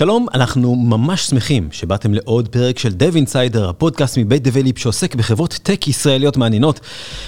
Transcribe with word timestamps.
שלום, 0.00 0.26
אנחנו 0.34 0.76
ממש 0.76 1.26
שמחים 1.26 1.68
שבאתם 1.72 2.14
לעוד 2.14 2.48
פרק 2.48 2.78
של 2.78 2.88
Dev 2.88 3.14
Insider, 3.14 3.60
הפודקאסט 3.68 4.18
מבית 4.18 4.42
Develeap 4.42 4.78
שעוסק 4.78 5.14
בחברות 5.14 5.58
טק 5.62 5.88
ישראליות 5.88 6.36
מעניינות. 6.36 6.80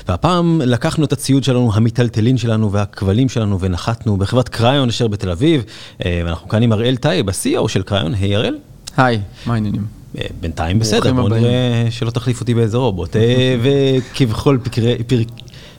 והפעם 0.08 0.60
לקחנו 0.64 1.04
את 1.04 1.12
הציוד 1.12 1.45
שלנו, 1.45 1.71
המיטלטלין 1.74 2.38
שלנו 2.38 2.72
והכבלים 2.72 3.29
שלנו 3.29 3.61
ונחתנו 3.61 4.16
בחברת 4.16 4.48
Kryon 4.48 4.88
אשר 4.88 5.08
בתל 5.08 5.30
אביב. 5.30 5.64
אה, 6.04 6.22
ואנחנו 6.24 6.48
כאן 6.48 6.62
עם 6.62 6.72
הראל 6.72 6.96
טייב, 6.96 7.29
ה-CEO 7.29 7.69
של 7.69 7.82
Kryon. 7.83 8.14
היי 8.14 8.37
הראל. 8.37 8.59
היי, 8.97 9.21
מה 9.47 9.54
העניינים? 9.54 9.87
אה, 10.19 10.27
בינתיים 10.41 10.79
בסדר, 10.79 11.13
בוא 11.13 11.29
נראה 11.29 11.87
שלא 11.91 12.11
תחליף 12.11 12.41
אותי 12.41 12.54
באיזה 12.54 12.77
רובוט. 12.77 13.17
אה, 13.17 13.57
וכבכל 13.63 14.59
פרק... 15.07 15.29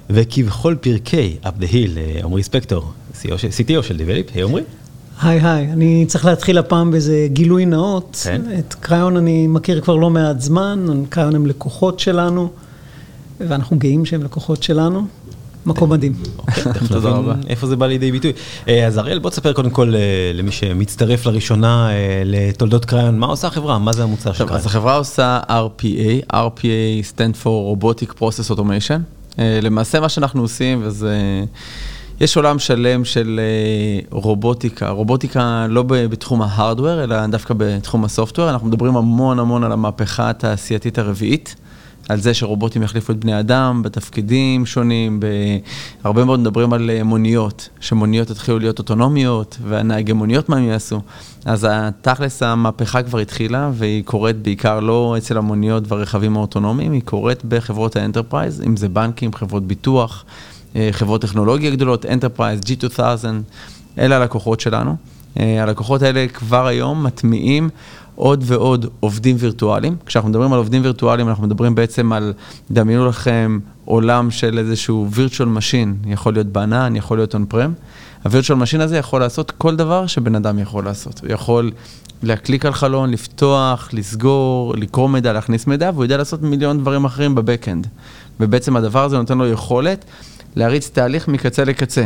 וכבכל 0.09 0.75
פרקי 0.81 1.37
up 1.43 1.61
the 1.61 1.73
hill, 1.73 2.23
עמרי 2.23 2.43
ספקטור, 2.43 2.91
CTO 3.23 3.81
של 3.81 3.97
דבליפ, 3.97 4.25
היי 4.33 4.43
עמרי. 4.43 4.61
היי 5.23 5.39
היי, 5.39 5.71
אני 5.71 6.05
צריך 6.07 6.25
להתחיל 6.25 6.57
הפעם 6.57 6.91
באיזה 6.91 7.27
גילוי 7.33 7.65
נאות. 7.65 8.21
כן. 8.23 8.41
את 8.59 8.73
קריון 8.73 9.17
אני 9.17 9.47
מכיר 9.47 9.81
כבר 9.81 9.95
לא 9.95 10.09
מעט 10.09 10.41
זמן, 10.41 11.03
קריון 11.09 11.35
הם 11.35 11.45
לקוחות 11.45 11.99
שלנו, 11.99 12.49
ואנחנו 13.39 13.77
גאים 13.77 14.05
שהם 14.05 14.23
לקוחות 14.23 14.63
שלנו. 14.63 15.05
מקום 15.65 15.89
מדהים. 15.89 16.13
אוקיי, 16.37 16.63
תודה 16.87 17.09
רבה. 17.09 17.33
איפה 17.49 17.67
זה 17.67 17.75
בא 17.75 17.87
לידי 17.87 18.11
ביטוי. 18.11 18.31
אה, 18.67 18.87
אז 18.87 18.97
אריאל, 18.97 19.19
בוא 19.19 19.29
תספר 19.29 19.53
קודם 19.53 19.69
כל 19.69 19.95
אה, 19.95 20.31
למי 20.33 20.51
שמצטרף 20.51 21.25
לראשונה 21.25 21.89
אה, 21.91 22.21
לתולדות 22.25 22.85
קריון, 22.85 23.19
מה 23.19 23.27
עושה 23.27 23.47
החברה? 23.47 23.79
מה 23.79 23.93
זה 23.93 24.03
המוצר 24.03 24.33
של 24.33 24.45
קריון? 24.45 24.59
אז 24.59 24.65
החברה 24.65 24.95
עושה 24.95 25.39
RPA, 25.49 26.33
RPA 26.33 27.15
stand 27.15 27.43
for 27.43 27.83
Robotic 27.83 28.19
Process 28.19 28.55
Automation. 28.55 28.99
למעשה 29.61 29.99
מה 29.99 30.09
שאנחנו 30.09 30.41
עושים, 30.41 30.79
וזה... 30.83 31.43
יש 32.23 32.37
עולם 32.37 32.59
שלם 32.59 33.05
של 33.05 33.39
אה, 33.39 33.99
רובוטיקה, 34.11 34.89
רובוטיקה 34.89 35.65
לא 35.69 35.83
בתחום 35.87 36.41
ה 36.41 36.47
hardware, 36.47 37.03
אלא 37.03 37.27
דווקא 37.27 37.53
בתחום 37.57 38.05
ה 38.05 38.10
software. 38.10 38.49
אנחנו 38.49 38.67
מדברים 38.67 38.97
המון 38.97 39.39
המון 39.39 39.63
על 39.63 39.71
המהפכה 39.71 40.29
התעשייתית 40.29 40.97
הרביעית, 40.97 41.55
על 42.09 42.19
זה 42.19 42.33
שרובוטים 42.33 42.83
יחליפו 42.83 43.13
את 43.13 43.17
בני 43.17 43.39
אדם 43.39 43.81
בתפקידים 43.83 44.65
שונים, 44.65 45.19
הרבה 46.03 46.25
מאוד 46.25 46.39
מדברים 46.39 46.73
על 46.73 46.89
אה, 46.89 47.03
מוניות, 47.03 47.69
שמוניות 47.79 48.29
יתחילו 48.29 48.59
להיות 48.59 48.79
אוטונומיות, 48.79 49.57
והנהגי 49.63 50.13
מוניות 50.13 50.49
מה 50.49 50.57
הם 50.57 50.63
יעשו. 50.63 51.01
אז 51.45 51.67
תכלס 52.01 52.43
המהפכה 52.43 53.03
כבר 53.03 53.19
התחילה, 53.19 53.71
והיא 53.73 54.03
קורית 54.03 54.35
בעיקר 54.41 54.79
לא 54.79 55.15
אצל 55.17 55.37
המוניות 55.37 55.83
והרכבים 55.87 56.37
האוטונומיים, 56.37 56.91
היא 56.91 57.01
קורית 57.05 57.45
בחברות 57.45 57.95
ה 57.95 58.01
enterprise, 58.01 58.61
אם 58.65 58.77
זה 58.77 58.89
בנקים, 58.89 59.33
חברות 59.33 59.67
ביטוח. 59.67 60.25
אה, 60.75 60.89
חברות 60.91 61.21
טכנולוגיה 61.21 61.71
גדולות, 61.71 62.05
Enterprise, 62.05 62.65
G2000, 62.65 63.25
אלה 63.97 64.15
הלקוחות 64.15 64.59
שלנו. 64.59 64.95
אה, 65.39 65.63
הלקוחות 65.63 66.01
האלה 66.01 66.27
כבר 66.27 66.67
היום 66.67 67.03
מטמיעים 67.03 67.69
עוד 68.15 68.43
ועוד 68.47 68.85
עובדים 68.99 69.35
וירטואליים. 69.39 69.95
כשאנחנו 70.05 70.29
מדברים 70.29 70.53
על 70.53 70.57
עובדים 70.57 70.81
וירטואליים, 70.81 71.29
אנחנו 71.29 71.43
מדברים 71.43 71.75
בעצם 71.75 72.13
על, 72.13 72.33
דמיינו 72.71 73.05
לכם 73.05 73.59
עולם 73.85 74.31
של 74.31 74.57
איזשהו 74.57 75.07
virtual 75.13 75.57
machine, 75.57 76.07
יכול 76.07 76.33
להיות 76.33 76.47
בענן, 76.47 76.95
יכול 76.95 77.17
להיות 77.17 77.35
on-prem. 77.35 77.69
ה-virtual 78.25 78.55
machine 78.55 78.81
הזה 78.81 78.97
יכול 78.97 79.21
לעשות 79.21 79.51
כל 79.51 79.75
דבר 79.75 80.07
שבן 80.07 80.35
אדם 80.35 80.59
יכול 80.59 80.85
לעשות. 80.85 81.19
הוא 81.19 81.31
יכול 81.31 81.71
להקליק 82.23 82.65
על 82.65 82.73
חלון, 82.73 83.09
לפתוח, 83.11 83.89
לסגור, 83.93 84.73
לקרוא 84.77 85.09
מידע, 85.09 85.33
להכניס 85.33 85.67
מידע, 85.67 85.91
והוא 85.93 86.03
יודע 86.03 86.17
לעשות 86.17 86.41
מיליון 86.41 86.79
דברים 86.79 87.05
אחרים 87.05 87.35
בבק-אנד. 87.35 87.87
ובעצם 88.39 88.75
הדבר 88.75 89.03
הזה 89.03 89.17
נותן 89.17 89.37
לו 89.37 89.47
יכולת 89.47 90.05
להריץ 90.55 90.89
תהליך 90.89 91.27
מקצה 91.27 91.63
לקצה. 91.63 92.05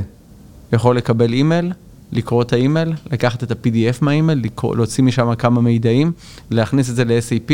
יכול 0.74 0.98
לקבל 0.98 1.34
אימייל, 1.34 1.72
לקרוא 2.12 2.42
את 2.42 2.54
האימייל, 2.54 2.94
לקחת 3.12 3.44
את 3.44 3.52
ה-PDF 3.52 3.98
מהאימייל, 4.02 4.42
להוציא 4.76 5.04
משם 5.04 5.36
כמה 5.36 5.62
מידעים, 5.62 6.12
להכניס 6.52 6.90
את 6.90 6.96
זה 6.96 7.06
ל-SAP, 7.06 7.54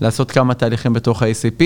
לעשות 0.00 0.30
כמה 0.30 0.54
תהליכים 0.54 0.92
בתוך 0.92 1.22
ה-SAP, 1.22 1.64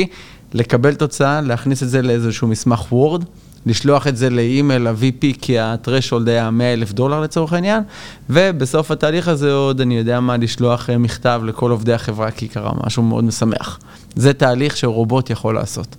לקבל 0.55 0.94
תוצאה, 0.94 1.41
להכניס 1.41 1.83
את 1.83 1.89
זה 1.89 2.03
לאיזשהו 2.03 2.48
מסמך 2.48 2.92
וורד, 2.92 3.25
לשלוח 3.66 4.06
את 4.06 4.16
זה 4.16 4.31
לאימייל, 4.31 4.88
ל-VP, 4.88 5.38
כי 5.41 5.59
ה-threshold 5.59 6.28
היה 6.28 6.50
100 6.50 6.72
אלף 6.72 6.93
דולר 6.93 7.21
לצורך 7.21 7.53
העניין, 7.53 7.82
ובסוף 8.31 8.91
התהליך 8.91 9.28
הזה 9.28 9.53
עוד, 9.53 9.81
אני 9.81 9.98
יודע 9.98 10.21
מה, 10.21 10.37
לשלוח 10.37 10.91
אה, 10.91 10.98
מכתב 10.98 11.43
לכל 11.44 11.71
עובדי 11.71 11.93
החברה, 11.93 12.31
כי 12.31 12.48
קרה 12.48 12.72
משהו 12.87 13.03
מאוד 13.03 13.25
משמח. 13.25 13.78
זה 14.16 14.32
תהליך 14.32 14.77
שרובוט 14.77 15.31
יכול 15.31 15.54
לעשות. 15.54 15.97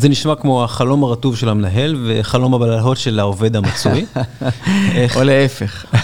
זה 0.00 0.08
נשמע 0.08 0.34
כמו 0.34 0.64
החלום 0.64 1.04
הרטוב 1.04 1.36
של 1.36 1.48
המנהל 1.48 1.96
וחלום 2.06 2.54
הבלהות 2.54 2.96
של 2.96 3.20
העובד 3.20 3.56
המצוי. 3.56 4.06
או 5.16 5.22
להפך. 5.24 5.84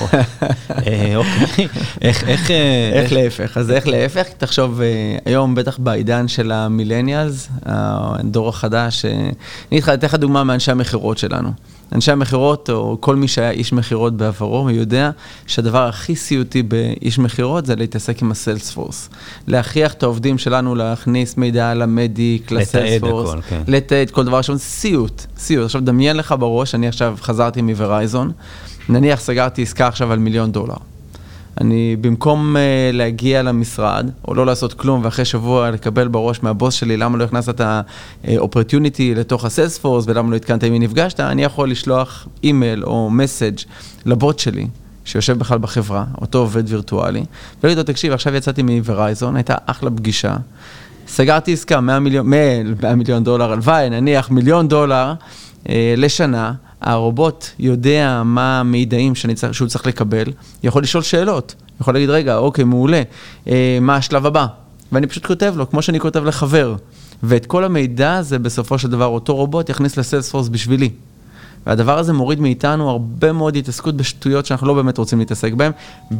אה, 0.86 1.16
אוקיי, 1.16 1.68
איך... 2.02 2.50
אה, 2.50 2.90
איך 2.92 3.12
להפך? 3.12 3.56
אז 3.56 3.70
איך 3.70 3.86
להפך? 3.86 4.26
תחשוב, 4.38 4.80
אה, 4.80 4.86
היום 5.24 5.54
בטח 5.54 5.78
בעידן 5.78 6.28
של 6.28 6.52
המילניאלס, 6.52 7.48
הדור 7.66 8.48
החדש, 8.48 9.04
אני 9.72 9.80
אתן 9.80 10.06
לך 10.06 10.14
דוגמה 10.14 10.44
מאנשי 10.44 10.70
המכירות 10.70 11.18
שלנו. 11.18 11.50
אנשי 11.92 12.12
המכירות, 12.12 12.70
או 12.70 12.96
כל 13.00 13.16
מי 13.16 13.28
שהיה 13.28 13.50
איש 13.50 13.72
מכירות 13.72 14.16
בעברו, 14.16 14.70
יודע 14.70 15.10
שהדבר 15.46 15.88
הכי 15.88 16.16
סיוטי 16.16 16.62
באיש 16.62 17.18
מכירות 17.18 17.66
זה 17.66 17.76
להתעסק 17.76 18.22
עם 18.22 18.30
הסיילספורס. 18.30 19.08
להכריח 19.46 19.92
את 19.92 20.02
העובדים 20.02 20.38
שלנו 20.38 20.74
להכניס 20.74 21.36
מידע 21.36 21.74
למדיק, 21.74 22.50
לסיילספורס, 22.50 23.30
כן. 23.48 23.62
לתעד 23.66 24.10
כל 24.10 24.24
דבר 24.24 24.42
שם, 24.42 24.56
סיוט, 24.56 25.26
סיוט. 25.38 25.64
עכשיו 25.64 25.80
דמיין 25.80 26.16
לך 26.16 26.34
בראש, 26.38 26.74
אני 26.74 26.88
עכשיו 26.88 27.16
חזרתי 27.20 27.62
מוורייזון, 27.62 28.32
נניח 28.88 29.20
סגרתי 29.20 29.62
עסקה 29.62 29.86
עכשיו 29.86 30.12
על 30.12 30.18
מיליון 30.18 30.52
דולר. 30.52 30.76
אני 31.60 31.96
במקום 32.00 32.56
uh, 32.56 32.58
להגיע 32.96 33.42
למשרד, 33.42 34.10
או 34.28 34.34
לא 34.34 34.46
לעשות 34.46 34.72
כלום, 34.72 35.04
ואחרי 35.04 35.24
שבוע 35.24 35.70
לקבל 35.70 36.08
בראש 36.08 36.42
מהבוס 36.42 36.74
שלי 36.74 36.96
למה 36.96 37.18
לא 37.18 37.24
הכנסת 37.24 37.48
את 37.48 37.60
ה-opportunity 37.60 39.02
לתוך 39.16 39.44
ה-Salesforce 39.44 40.02
ולמה 40.06 40.30
לא 40.30 40.36
התקנת 40.36 40.62
עם 40.62 40.72
מי 40.72 40.78
נפגשת, 40.78 41.20
אני 41.20 41.44
יכול 41.44 41.70
לשלוח 41.70 42.28
אימייל 42.44 42.84
או 42.84 43.10
מסאג' 43.10 43.58
לבוט 44.06 44.38
שלי. 44.38 44.66
שיושב 45.04 45.38
בכלל 45.38 45.58
בחברה, 45.58 46.04
אותו 46.20 46.38
עובד 46.38 46.62
וירטואלי, 46.66 47.24
ולהגיד 47.62 47.78
לו, 47.78 47.84
תקשיב, 47.84 48.12
עכשיו 48.12 48.34
יצאתי 48.34 48.62
מוורייזון, 48.62 49.36
הייתה 49.36 49.54
אחלה 49.66 49.90
פגישה, 49.90 50.36
סגרתי 51.08 51.52
עסקה 51.52 51.80
100 51.80 52.00
מיליון, 52.00 52.30
100 52.30 52.94
מיליון 52.96 53.24
דולר, 53.24 53.52
הלוואי, 53.52 53.90
נניח 53.90 54.30
מיליון 54.30 54.68
דולר 54.68 55.12
אה, 55.68 55.94
לשנה, 55.96 56.52
הרובוט 56.86 57.46
יודע 57.58 58.22
מה 58.24 58.60
המידעים 58.60 59.12
צריך, 59.34 59.54
שהוא 59.54 59.68
צריך 59.68 59.86
לקבל, 59.86 60.32
יכול 60.62 60.82
לשאול 60.82 61.02
שאלות, 61.02 61.54
יכול 61.80 61.94
להגיד, 61.94 62.10
רגע, 62.10 62.36
אוקיי, 62.36 62.64
מעולה, 62.64 63.02
אה, 63.48 63.78
מה 63.80 63.96
השלב 63.96 64.26
הבא? 64.26 64.46
ואני 64.92 65.06
פשוט 65.06 65.26
כותב 65.26 65.54
לו, 65.56 65.70
כמו 65.70 65.82
שאני 65.82 66.00
כותב 66.00 66.24
לחבר. 66.24 66.76
ואת 67.22 67.46
כל 67.46 67.64
המידע 67.64 68.14
הזה, 68.14 68.38
בסופו 68.38 68.78
של 68.78 68.90
דבר, 68.90 69.06
אותו 69.06 69.36
רובוט 69.36 69.68
יכניס 69.68 69.96
לסיילספורס 69.96 70.48
בשבילי. 70.48 70.90
והדבר 71.66 71.98
הזה 71.98 72.12
מוריד 72.12 72.40
מאיתנו 72.40 72.90
הרבה 72.90 73.32
מאוד 73.32 73.56
התעסקות 73.56 73.96
בשטויות 73.96 74.46
שאנחנו 74.46 74.66
לא 74.66 74.74
באמת 74.74 74.98
רוצים 74.98 75.18
להתעסק 75.18 75.52
בהן. 75.52 75.72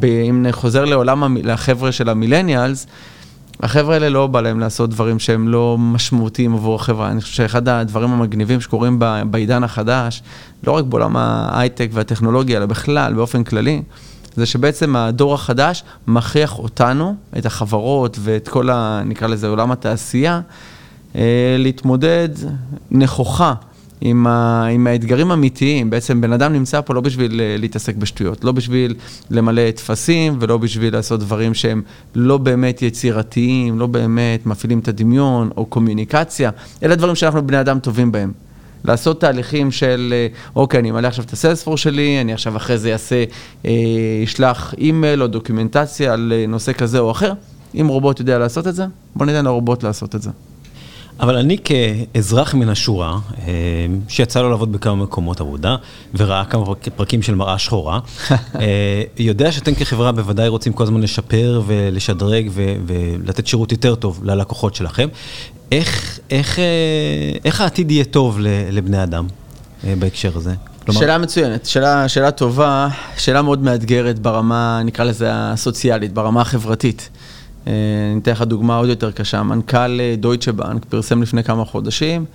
אם 0.03 0.45
חוזר 0.51 0.85
לעולם, 0.85 1.37
לחבר'ה 1.43 1.91
של 1.91 2.09
המילניאלס, 2.09 2.87
החבר'ה 3.63 3.93
האלה 3.93 4.09
לא 4.09 4.27
בא 4.27 4.41
להם 4.41 4.59
לעשות 4.59 4.89
דברים 4.89 5.19
שהם 5.19 5.47
לא 5.47 5.77
משמעותיים 5.79 6.53
עבור 6.53 6.75
החברה. 6.75 7.11
אני 7.11 7.21
חושב 7.21 7.33
שאחד 7.33 7.67
הדברים 7.67 8.11
המגניבים 8.11 8.61
שקורים 8.61 8.99
בעידן 9.31 9.63
החדש, 9.63 10.23
לא 10.67 10.71
רק 10.71 10.85
בעולם 10.85 11.17
ההייטק 11.17 11.89
והטכנולוגיה, 11.93 12.57
אלא 12.57 12.65
בכלל, 12.65 13.13
באופן 13.13 13.43
כללי, 13.43 13.81
זה 14.35 14.45
שבעצם 14.45 14.95
הדור 14.95 15.33
החדש 15.33 15.83
מכריח 16.07 16.59
אותנו, 16.59 17.15
את 17.37 17.45
החברות 17.45 18.17
ואת 18.21 18.47
כל, 18.47 18.69
ה, 18.69 19.01
נקרא 19.05 19.27
לזה, 19.27 19.47
עולם 19.47 19.71
התעשייה, 19.71 20.41
אה, 21.15 21.55
להתמודד 21.59 22.29
נכוחה 22.91 23.53
עם, 24.01 24.27
ה, 24.27 24.65
עם 24.65 24.87
האתגרים 24.87 25.31
האמיתיים. 25.31 25.89
בעצם 25.89 26.21
בן 26.21 26.33
אדם 26.33 26.53
נמצא 26.53 26.81
פה 26.81 26.93
לא 26.93 27.01
בשביל 27.01 27.41
אה, 27.41 27.55
להתעסק 27.59 27.95
בשטויות, 27.95 28.43
לא 28.43 28.51
בשביל 28.51 28.95
למלא 29.29 29.71
טפסים 29.71 30.37
ולא 30.39 30.57
בשביל 30.57 30.93
לעשות 30.93 31.19
דברים 31.19 31.53
שהם 31.53 31.81
לא 32.15 32.37
באמת 32.37 32.81
יצירתיים, 32.81 33.79
לא 33.79 33.87
באמת 33.87 34.45
מפעילים 34.45 34.79
את 34.79 34.87
הדמיון 34.87 35.49
או 35.57 35.65
קומיוניקציה, 35.65 36.49
אלה 36.83 36.95
דברים 36.95 37.15
שאנחנו 37.15 37.47
בני 37.47 37.59
אדם 37.59 37.79
טובים 37.79 38.11
בהם. 38.11 38.31
לעשות 38.85 39.21
תהליכים 39.21 39.71
של, 39.71 40.13
אה, 40.15 40.27
אוקיי, 40.55 40.79
אני 40.79 40.91
אמלא 40.91 41.07
עכשיו 41.07 41.25
את 41.25 41.33
הסיילספור 41.33 41.77
שלי, 41.77 42.21
אני 42.21 42.33
עכשיו 42.33 42.57
אחרי 42.57 42.77
זה 42.77 42.93
אעשה, 42.93 43.23
אה, 43.65 43.71
אשלח 44.23 44.73
אימייל 44.77 45.21
או 45.23 45.27
דוקומנטציה 45.27 46.13
על 46.13 46.33
נושא 46.47 46.73
כזה 46.73 46.99
או 46.99 47.11
אחר. 47.11 47.33
אם 47.75 47.87
רובוט 47.87 48.19
יודע 48.19 48.37
לעשות 48.37 48.67
את 48.67 48.75
זה, 48.75 48.85
בוא 49.15 49.25
ניתן 49.25 49.45
לרובוט 49.45 49.83
לעשות 49.83 50.15
את 50.15 50.21
זה. 50.21 50.29
אבל 51.19 51.37
אני 51.37 51.57
כאזרח 51.63 52.53
מן 52.53 52.69
השורה, 52.69 53.17
אה, 53.47 53.53
שיצא 54.07 54.41
לו 54.41 54.49
לעבוד 54.49 54.71
בכמה 54.71 54.95
מקומות 54.95 55.41
עבודה, 55.41 55.75
וראה 56.15 56.45
כמה 56.45 56.63
פרקים 56.95 57.21
של 57.21 57.35
מראה 57.35 57.57
שחורה, 57.57 57.99
אה, 58.31 59.03
יודע 59.19 59.51
שאתם 59.51 59.75
כחברה 59.75 60.11
בוודאי 60.11 60.47
רוצים 60.47 60.73
כל 60.73 60.83
הזמן 60.83 61.01
לשפר 61.01 61.61
ולשדרג 61.65 62.49
ולתת 62.85 63.47
שירות 63.47 63.71
יותר 63.71 63.95
טוב 63.95 64.19
ללקוחות 64.23 64.75
שלכם. 64.75 65.07
איך, 65.71 66.19
איך, 66.29 66.59
אה, 66.59 66.63
איך 67.45 67.61
העתיד 67.61 67.91
יהיה 67.91 68.03
טוב 68.03 68.39
לבני 68.71 69.03
אדם 69.03 69.27
בהקשר 69.83 70.31
הזה? 70.35 70.53
כלומר... 70.85 70.99
שאלה 70.99 71.17
מצוינת, 71.17 71.65
שאלה, 71.65 72.09
שאלה 72.09 72.31
טובה, 72.31 72.87
שאלה 73.17 73.41
מאוד 73.41 73.63
מאתגרת 73.63 74.19
ברמה, 74.19 74.81
נקרא 74.85 75.05
לזה 75.05 75.27
הסוציאלית, 75.31 76.13
ברמה 76.13 76.41
החברתית. 76.41 77.09
אה, 77.67 77.71
אני 78.11 78.19
אתן 78.19 78.31
לך 78.31 78.41
דוגמה 78.41 78.77
עוד 78.77 78.89
יותר 78.89 79.11
קשה. 79.11 79.43
מנכ"ל 79.43 79.99
דויטשה 80.17 80.51
בנק 80.51 80.85
פרסם 80.85 81.21
לפני 81.21 81.43
כמה 81.43 81.65
חודשים, 81.65 82.25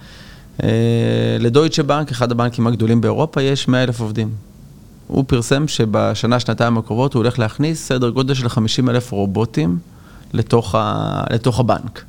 אה, 0.63 0.69
לדויטשה 1.41 1.83
בנק, 1.83 2.11
אחד 2.11 2.33
הבנקים 2.33 2.67
הגדולים 2.67 3.01
באירופה, 3.01 3.43
יש 3.43 3.69
100 3.69 3.83
אלף 3.83 4.01
עובדים. 4.01 4.31
הוא 5.07 5.25
פרסם 5.27 5.69
שבשנה, 5.69 6.41
שנתיים 6.41 6.79
הקרובות 6.79 7.15
הוא 7.15 7.21
הולך 7.21 7.39
להכניס 7.39 7.89
סדר 7.89 8.11
גודל 8.11 8.35
של 8.35 8.49
50 8.49 8.89
אלף 8.89 9.13
רובוטים 9.13 9.79
לתוך, 10.33 10.75
ה, 10.75 11.25
לתוך 11.31 11.61
הבנק. 11.61 12.05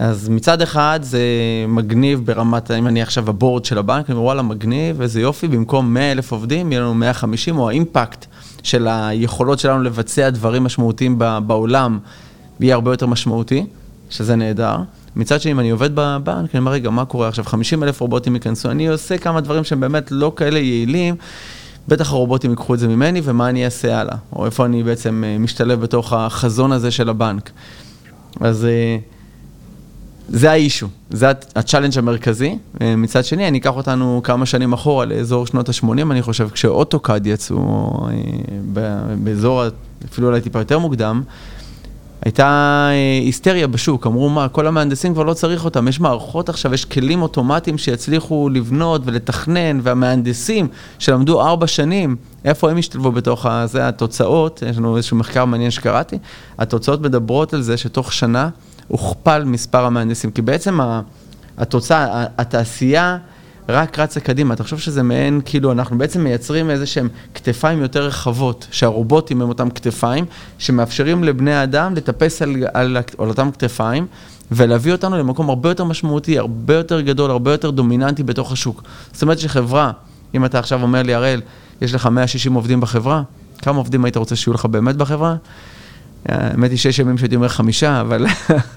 אז 0.00 0.28
מצד 0.28 0.62
אחד 0.62 1.00
זה 1.02 1.20
מגניב 1.68 2.20
ברמת, 2.24 2.70
אם 2.70 2.86
אני 2.86 3.02
עכשיו 3.02 3.30
הבורד 3.30 3.64
של 3.64 3.78
הבנק, 3.78 4.10
אני 4.10 4.14
אומר 4.14 4.24
וואלה 4.24 4.42
מגניב, 4.42 5.00
איזה 5.00 5.20
יופי, 5.20 5.48
במקום 5.48 5.94
100 5.94 6.12
אלף 6.12 6.32
עובדים, 6.32 6.72
יהיה 6.72 6.82
לנו 6.82 6.94
150, 6.94 7.58
או 7.58 7.68
האימפקט 7.68 8.26
של 8.62 8.88
היכולות 8.90 9.58
שלנו 9.58 9.82
לבצע 9.82 10.30
דברים 10.30 10.64
משמעותיים 10.64 11.18
בעולם, 11.46 11.98
יהיה 12.60 12.74
הרבה 12.74 12.92
יותר 12.92 13.06
משמעותי, 13.06 13.66
שזה 14.10 14.36
נהדר. 14.36 14.76
מצד 15.16 15.40
שני, 15.40 15.52
אם 15.52 15.60
אני 15.60 15.70
עובד 15.70 15.90
בבנק, 15.94 16.54
אני 16.54 16.58
אומר, 16.58 16.72
רגע, 16.72 16.90
מה 16.90 17.04
קורה 17.04 17.28
עכשיו? 17.28 17.44
50 17.44 17.82
אלף 17.82 18.00
רובוטים 18.00 18.34
ייכנסו, 18.34 18.70
אני 18.70 18.88
עושה 18.88 19.18
כמה 19.18 19.40
דברים 19.40 19.64
שהם 19.64 19.80
באמת 19.80 20.10
לא 20.10 20.32
כאלה 20.36 20.58
יעילים. 20.58 21.14
בטח 21.88 22.12
הרובוטים 22.12 22.50
ייקחו 22.50 22.74
את 22.74 22.78
זה 22.78 22.88
ממני, 22.88 23.20
ומה 23.24 23.48
אני 23.48 23.64
אעשה 23.64 24.00
הלאה, 24.00 24.16
או 24.32 24.46
איפה 24.46 24.64
אני 24.64 24.82
בעצם 24.82 25.24
אה, 25.26 25.38
משתלב 25.38 25.80
בתוך 25.80 26.12
החזון 26.12 26.72
הזה 26.72 26.90
של 26.90 27.08
הבנק. 27.08 27.50
אז 28.40 28.64
אה, 28.64 28.98
זה 30.28 30.50
ה 30.50 30.55
issue, 30.55 30.88
זה 31.10 31.30
ה 31.56 31.60
challenge 31.60 31.98
המרכזי. 31.98 32.58
אה, 32.80 32.96
מצד 32.96 33.24
שני, 33.24 33.48
אני 33.48 33.58
אקח 33.58 33.76
אותנו 33.76 34.20
כמה 34.24 34.46
שנים 34.46 34.72
אחורה, 34.72 35.04
לאזור 35.04 35.46
שנות 35.46 35.68
ה-80, 35.68 36.02
אני 36.10 36.22
חושב, 36.22 36.48
כש 36.48 36.76
AutoCAD 36.76 37.26
יצאו, 37.26 37.92
באזור 39.24 39.62
אפילו 40.10 40.28
אולי 40.28 40.40
טיפה 40.40 40.58
יותר 40.58 40.78
מוקדם, 40.78 41.22
הייתה 42.24 42.88
אה, 42.90 43.20
היסטריה 43.24 43.66
בשוק, 43.66 44.06
אמרו 44.06 44.28
מה, 44.28 44.48
כל 44.48 44.66
המהנדסים 44.66 45.14
כבר 45.14 45.22
לא 45.22 45.34
צריך 45.34 45.64
אותם, 45.64 45.88
יש 45.88 46.00
מערכות 46.00 46.48
עכשיו, 46.48 46.74
יש 46.74 46.84
כלים 46.84 47.22
אוטומטיים 47.22 47.78
שיצליחו 47.78 48.48
לבנות 48.48 49.02
ולתכנן, 49.04 49.80
והמהנדסים 49.82 50.68
שלמדו 50.98 51.42
ארבע 51.42 51.66
שנים, 51.66 52.16
איפה 52.44 52.70
הם 52.70 52.78
השתלבו 52.78 53.12
בתוך 53.12 53.46
זה, 53.64 53.88
התוצאות, 53.88 54.62
יש 54.70 54.76
לנו 54.76 54.96
איזשהו 54.96 55.16
מחקר 55.16 55.44
מעניין 55.44 55.70
שקראתי, 55.70 56.18
התוצאות 56.58 57.00
מדברות 57.00 57.54
על 57.54 57.62
זה 57.62 57.76
שתוך 57.76 58.12
שנה 58.12 58.48
הוכפל 58.88 59.44
מספר 59.44 59.84
המהנדסים, 59.84 60.30
כי 60.30 60.42
בעצם 60.42 60.78
התוצאה, 61.58 62.26
התעשייה, 62.38 63.18
רק 63.68 63.98
רצה 63.98 64.20
קדימה. 64.20 64.56
תחשוב 64.56 64.78
שזה 64.78 65.02
מעין, 65.02 65.40
כאילו, 65.44 65.72
אנחנו 65.72 65.98
בעצם 65.98 66.24
מייצרים 66.24 66.70
איזה 66.70 66.86
שהם 66.86 67.08
כתפיים 67.34 67.82
יותר 67.82 68.06
רחבות, 68.06 68.66
שהרובוטים 68.70 69.42
הם 69.42 69.48
אותם 69.48 69.70
כתפיים, 69.70 70.24
שמאפשרים 70.58 71.24
לבני 71.24 71.54
האדם 71.54 71.94
לטפס 71.94 72.42
על, 72.42 72.56
על, 72.74 72.96
על 73.18 73.28
אותם 73.28 73.50
כתפיים. 73.50 74.06
ולהביא 74.52 74.92
אותנו 74.92 75.18
למקום 75.18 75.48
הרבה 75.48 75.68
יותר 75.68 75.84
משמעותי, 75.84 76.38
הרבה 76.38 76.74
יותר 76.74 77.00
גדול, 77.00 77.30
הרבה 77.30 77.52
יותר 77.52 77.70
דומיננטי 77.70 78.22
בתוך 78.22 78.52
השוק. 78.52 78.82
זאת 79.12 79.22
אומרת 79.22 79.38
שחברה, 79.38 79.92
אם 80.34 80.44
אתה 80.44 80.58
עכשיו 80.58 80.82
אומר 80.82 81.02
לי, 81.02 81.14
הראל, 81.14 81.40
יש 81.80 81.94
לך 81.94 82.06
160 82.06 82.54
עובדים 82.54 82.80
בחברה, 82.80 83.22
כמה 83.58 83.78
עובדים 83.78 84.04
היית 84.04 84.16
רוצה 84.16 84.36
שיהיו 84.36 84.54
לך 84.54 84.66
באמת 84.66 84.96
בחברה? 84.96 85.36
האמת 86.28 86.70
היא 86.70 86.78
שיש 86.78 86.98
ימים 86.98 87.18
שהייתי 87.18 87.36
אומר 87.36 87.48
חמישה, 87.48 88.00
אבל 88.00 88.26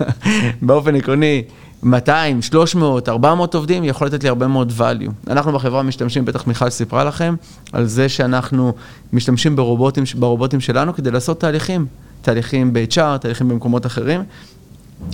באופן 0.62 0.96
עקרוני, 0.96 1.44
200, 1.84 2.42
300, 2.42 3.10
400 3.10 3.56
עובדים, 3.56 3.84
יכול 3.84 4.08
לתת 4.08 4.24
לי 4.24 4.30
הרבה 4.30 4.48
מאוד 4.48 4.74
value. 4.80 5.32
אנחנו 5.32 5.52
בחברה 5.54 5.84
משתמשים, 5.84 6.26
בטח 6.26 6.48
מיכל 6.48 6.70
סיפרה 6.70 7.04
לכם, 7.04 7.36
על 7.74 7.86
זה 7.86 8.10
שאנחנו 8.10 8.74
משתמשים 9.14 9.56
ברובוטים, 9.56 10.04
ברובוטים 10.16 10.60
שלנו 10.60 10.94
כדי 10.94 11.12
לעשות 11.12 11.40
תהליכים. 11.40 11.86
תהליכים 12.22 12.74
ב-HR, 12.74 13.18
תהליכים 13.22 13.50
במקומות 13.50 13.86
אחרים, 13.86 14.24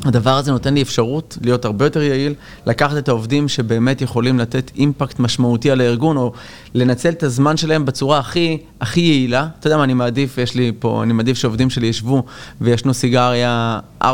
הדבר 0.06 0.38
הזה 0.38 0.52
נותן 0.52 0.74
לי 0.74 0.82
אפשרות 0.82 1.38
להיות 1.42 1.66
הרבה 1.66 1.86
יותר 1.86 2.02
יעיל, 2.02 2.34
לקחת 2.66 2.98
את 2.98 3.08
העובדים 3.08 3.48
שבאמת 3.48 4.02
יכולים 4.02 4.40
לתת 4.40 4.72
אימפקט 4.76 5.20
משמעותי 5.20 5.72
על 5.72 5.82
הארגון, 5.82 6.18
או 6.18 6.34
לנצל 6.74 7.10
את 7.10 7.24
הזמן 7.24 7.58
שלהם 7.58 7.86
בצורה 7.86 8.20
הכי, 8.20 8.58
הכי 8.82 9.02
יעילה. 9.02 9.48
אתה 9.60 9.68
יודע 9.68 9.78
מה, 9.78 9.84
אני 9.84 9.94
מעדיף, 9.94 10.38
יש 10.38 10.56
לי 10.56 10.72
פה, 10.80 11.04
אני 11.04 11.14
מעדיף 11.14 11.38
שעובדים 11.38 11.70
שלי 11.70 11.88
ישבו 11.88 12.24
וישנו 12.62 12.94
סיגריה 12.94 13.80
4-5 14.04 14.06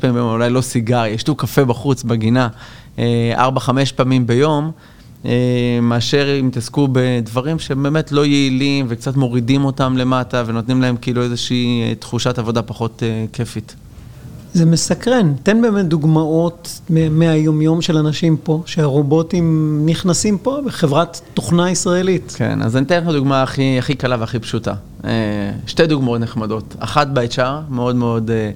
פעמים 0.00 0.16
אולי 0.16 0.50
לא 0.50 0.60
סיגריה, 0.60 1.12
ישתו 1.12 1.34
קפה 1.34 1.64
בחוץ, 1.64 2.02
בגינה, 2.02 2.48
4-5 2.96 3.00
אה, 3.00 3.84
פעמים 3.96 4.26
ביום. 4.26 4.70
אה, 5.24 5.78
מאשר 5.82 6.38
אם 6.40 6.50
תעסקו 6.52 6.88
בדברים 6.92 7.58
שבאמת 7.58 8.12
לא 8.12 8.26
יעילים 8.26 8.86
וקצת 8.88 9.16
מורידים 9.16 9.64
אותם 9.64 9.96
למטה 9.96 10.42
ונותנים 10.46 10.82
להם 10.82 10.96
כאילו 10.96 11.22
איזושהי 11.22 11.82
אה, 11.82 11.94
תחושת 11.94 12.38
עבודה 12.38 12.62
פחות 12.62 13.02
כיפית. 13.32 13.76
זה 14.54 14.66
מסקרן. 14.66 15.34
תן 15.42 15.62
באמת 15.62 15.86
דוגמאות 15.86 16.80
מהיומיום 16.90 17.82
של 17.82 17.96
אנשים 17.96 18.36
פה, 18.36 18.62
שהרובוטים 18.66 19.78
נכנסים 19.86 20.38
פה 20.38 20.58
בחברת 20.66 21.20
תוכנה 21.34 21.70
ישראלית. 21.70 22.34
כן, 22.36 22.62
אז 22.62 22.76
אני 22.76 22.86
אתן 22.86 23.04
לך 23.04 23.08
דוגמה 23.08 23.42
הכי, 23.42 23.78
הכי 23.78 23.94
קלה 23.94 24.16
והכי 24.20 24.38
פשוטה. 24.38 24.74
אה, 25.04 25.10
שתי 25.66 25.86
דוגמאות 25.86 26.20
נחמדות. 26.20 26.76
אחת 26.78 27.06
ב-HR, 27.06 27.70
מאוד 27.70 27.96
מאוד... 27.96 28.30
אה, 28.30 28.50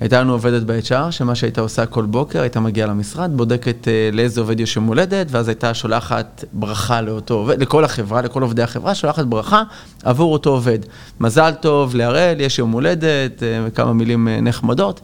הייתה 0.00 0.20
לנו 0.20 0.32
עובדת 0.32 0.62
ב-HR, 0.62 1.10
שמה 1.10 1.34
שהייתה 1.34 1.60
עושה 1.60 1.86
כל 1.86 2.04
בוקר, 2.04 2.40
הייתה 2.40 2.60
מגיעה 2.60 2.88
למשרד, 2.88 3.36
בודקת 3.36 3.84
uh, 3.84 4.14
לאיזה 4.14 4.40
עובד 4.40 4.60
יש 4.60 4.76
יום 4.76 4.86
הולדת, 4.86 5.26
ואז 5.30 5.48
הייתה 5.48 5.74
שולחת 5.74 6.44
ברכה 6.52 7.00
לאותו 7.00 7.34
עובד, 7.34 7.62
לכל 7.62 7.84
החברה, 7.84 8.22
לכל 8.22 8.42
עובדי 8.42 8.62
החברה, 8.62 8.94
שולחת 8.94 9.24
ברכה 9.24 9.62
עבור 10.04 10.32
אותו 10.32 10.50
עובד. 10.50 10.78
מזל 11.20 11.52
טוב 11.60 11.94
להראל, 11.94 12.40
יש 12.40 12.58
יום 12.58 12.70
הולדת, 12.70 13.42
וכמה 13.66 13.92
מילים 13.92 14.28
נחמדות. 14.28 15.00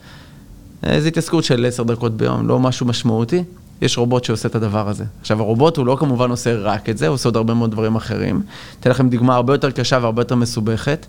איזו 0.93 1.09
התעסקות 1.09 1.45
של 1.45 1.67
עשר 1.67 1.83
דקות 1.83 2.17
ביום, 2.17 2.49
לא 2.49 2.61
משהו 2.61 2.87
משמעותי. 2.87 3.45
יש 3.83 3.99
רובוט 3.99 4.25
שעושה 4.25 4.49
את 4.49 4.55
הדבר 4.55 4.89
הזה. 4.89 5.05
עכשיו, 5.21 5.41
הרובוט 5.41 5.77
הוא 5.77 5.87
לא 5.87 5.97
כמובן 6.01 6.31
עושה 6.31 6.55
רק 6.55 6.89
את 6.89 6.99
זה, 6.99 7.07
הוא 7.07 7.15
עושה 7.15 7.29
עוד 7.29 7.37
הרבה 7.37 7.55
מאוד 7.55 7.71
דברים 7.71 7.97
אחרים. 7.97 8.43
אתן 8.81 8.91
לכם 8.91 9.09
דוגמה 9.09 9.35
הרבה 9.35 9.55
יותר 9.55 9.71
קשה 9.71 9.99
והרבה 10.03 10.23
יותר 10.23 10.35
מסובכת, 10.35 11.07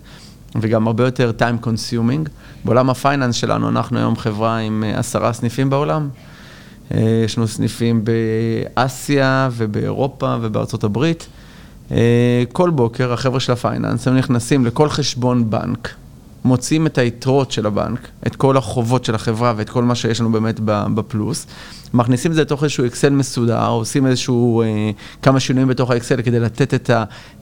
וגם 0.60 0.86
הרבה 0.86 1.04
יותר 1.04 1.32
time 1.38 1.66
consuming. 1.66 2.28
בעולם 2.64 2.90
הפייננס 2.90 3.34
שלנו, 3.34 3.68
אנחנו 3.68 3.98
היום 3.98 4.16
חברה 4.16 4.58
עם 4.58 4.84
אה, 4.86 4.98
עשרה 4.98 5.32
סניפים 5.32 5.70
בעולם. 5.70 6.08
אה, 6.94 7.22
יש 7.24 7.38
לנו 7.38 7.48
סניפים 7.48 8.04
באסיה 8.04 9.48
ובאירופה 9.52 10.36
ובארצות 10.40 10.84
הברית. 10.84 11.26
אה, 11.90 12.42
כל 12.52 12.70
בוקר 12.70 13.12
החבר'ה 13.12 13.40
של 13.40 13.52
הפייננס, 13.52 14.08
הם 14.08 14.16
נכנסים 14.16 14.66
לכל 14.66 14.88
חשבון 14.88 15.50
בנק. 15.50 15.94
מוצאים 16.44 16.86
את 16.86 16.98
היתרות 16.98 17.52
של 17.52 17.66
הבנק, 17.66 18.08
את 18.26 18.36
כל 18.36 18.56
החובות 18.56 19.04
של 19.04 19.14
החברה 19.14 19.52
ואת 19.56 19.70
כל 19.70 19.84
מה 19.84 19.94
שיש 19.94 20.20
לנו 20.20 20.32
באמת 20.32 20.60
בפלוס, 20.64 21.46
מכניסים 21.94 22.30
את 22.30 22.36
זה 22.36 22.42
לתוך 22.42 22.62
איזשהו 22.62 22.86
אקסל 22.86 23.10
מסודר, 23.10 23.68
עושים 23.68 24.06
איזשהו, 24.06 24.62
אה, 24.62 24.90
כמה 25.22 25.40
שינויים 25.40 25.68
בתוך 25.68 25.90
האקסל 25.90 26.22
כדי 26.22 26.40
לתת 26.40 26.74
את 26.74 26.90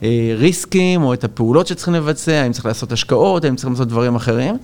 הריסקים 0.01 1.03
או 1.03 1.13
את 1.13 1.23
הפעולות 1.23 1.67
שצריכים 1.67 1.93
לבצע, 1.93 2.31
האם 2.31 2.51
צריך 2.51 2.65
לעשות 2.65 2.91
השקעות, 2.91 3.43
האם 3.45 3.55
צריכים 3.55 3.73
לעשות 3.73 3.87
דברים 3.87 4.15
אחרים, 4.15 4.57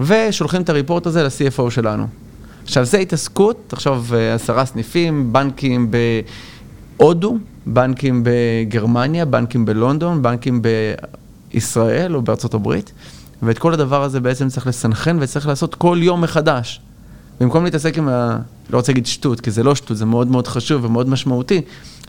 ושולחים 0.00 0.62
את 0.62 0.68
הריפורט 0.68 1.06
הזה 1.06 1.22
ל-CFO 1.22 1.70
שלנו. 1.70 2.06
עכשיו, 2.64 2.84
זה 2.84 2.98
התעסקות, 2.98 3.56
תחשוב, 3.66 4.14
אה, 4.14 4.34
עשרה 4.34 4.64
סניפים, 4.64 5.32
בנקים 5.32 5.90
בהודו, 6.98 7.38
בנקים 7.66 8.22
בגרמניה, 8.24 9.24
בנקים 9.24 9.64
בלונדון, 9.64 10.22
בנקים 10.22 10.62
בישראל 11.52 12.16
או 12.16 12.22
בארצות 12.22 12.54
הברית. 12.54 12.92
ואת 13.46 13.58
כל 13.58 13.74
הדבר 13.74 14.02
הזה 14.02 14.20
בעצם 14.20 14.48
צריך 14.48 14.66
לסנכרן 14.66 15.16
וצריך 15.20 15.46
לעשות 15.46 15.74
כל 15.74 15.98
יום 16.00 16.20
מחדש. 16.20 16.80
במקום 17.40 17.64
להתעסק 17.64 17.98
עם 17.98 18.08
ה... 18.08 18.38
לא 18.70 18.76
רוצה 18.76 18.92
להגיד 18.92 19.06
שטות, 19.06 19.40
כי 19.40 19.50
זה 19.50 19.62
לא 19.62 19.74
שטות, 19.74 19.96
זה 19.96 20.04
מאוד 20.04 20.28
מאוד 20.28 20.48
חשוב 20.48 20.84
ומאוד 20.84 21.08
משמעותי, 21.08 21.60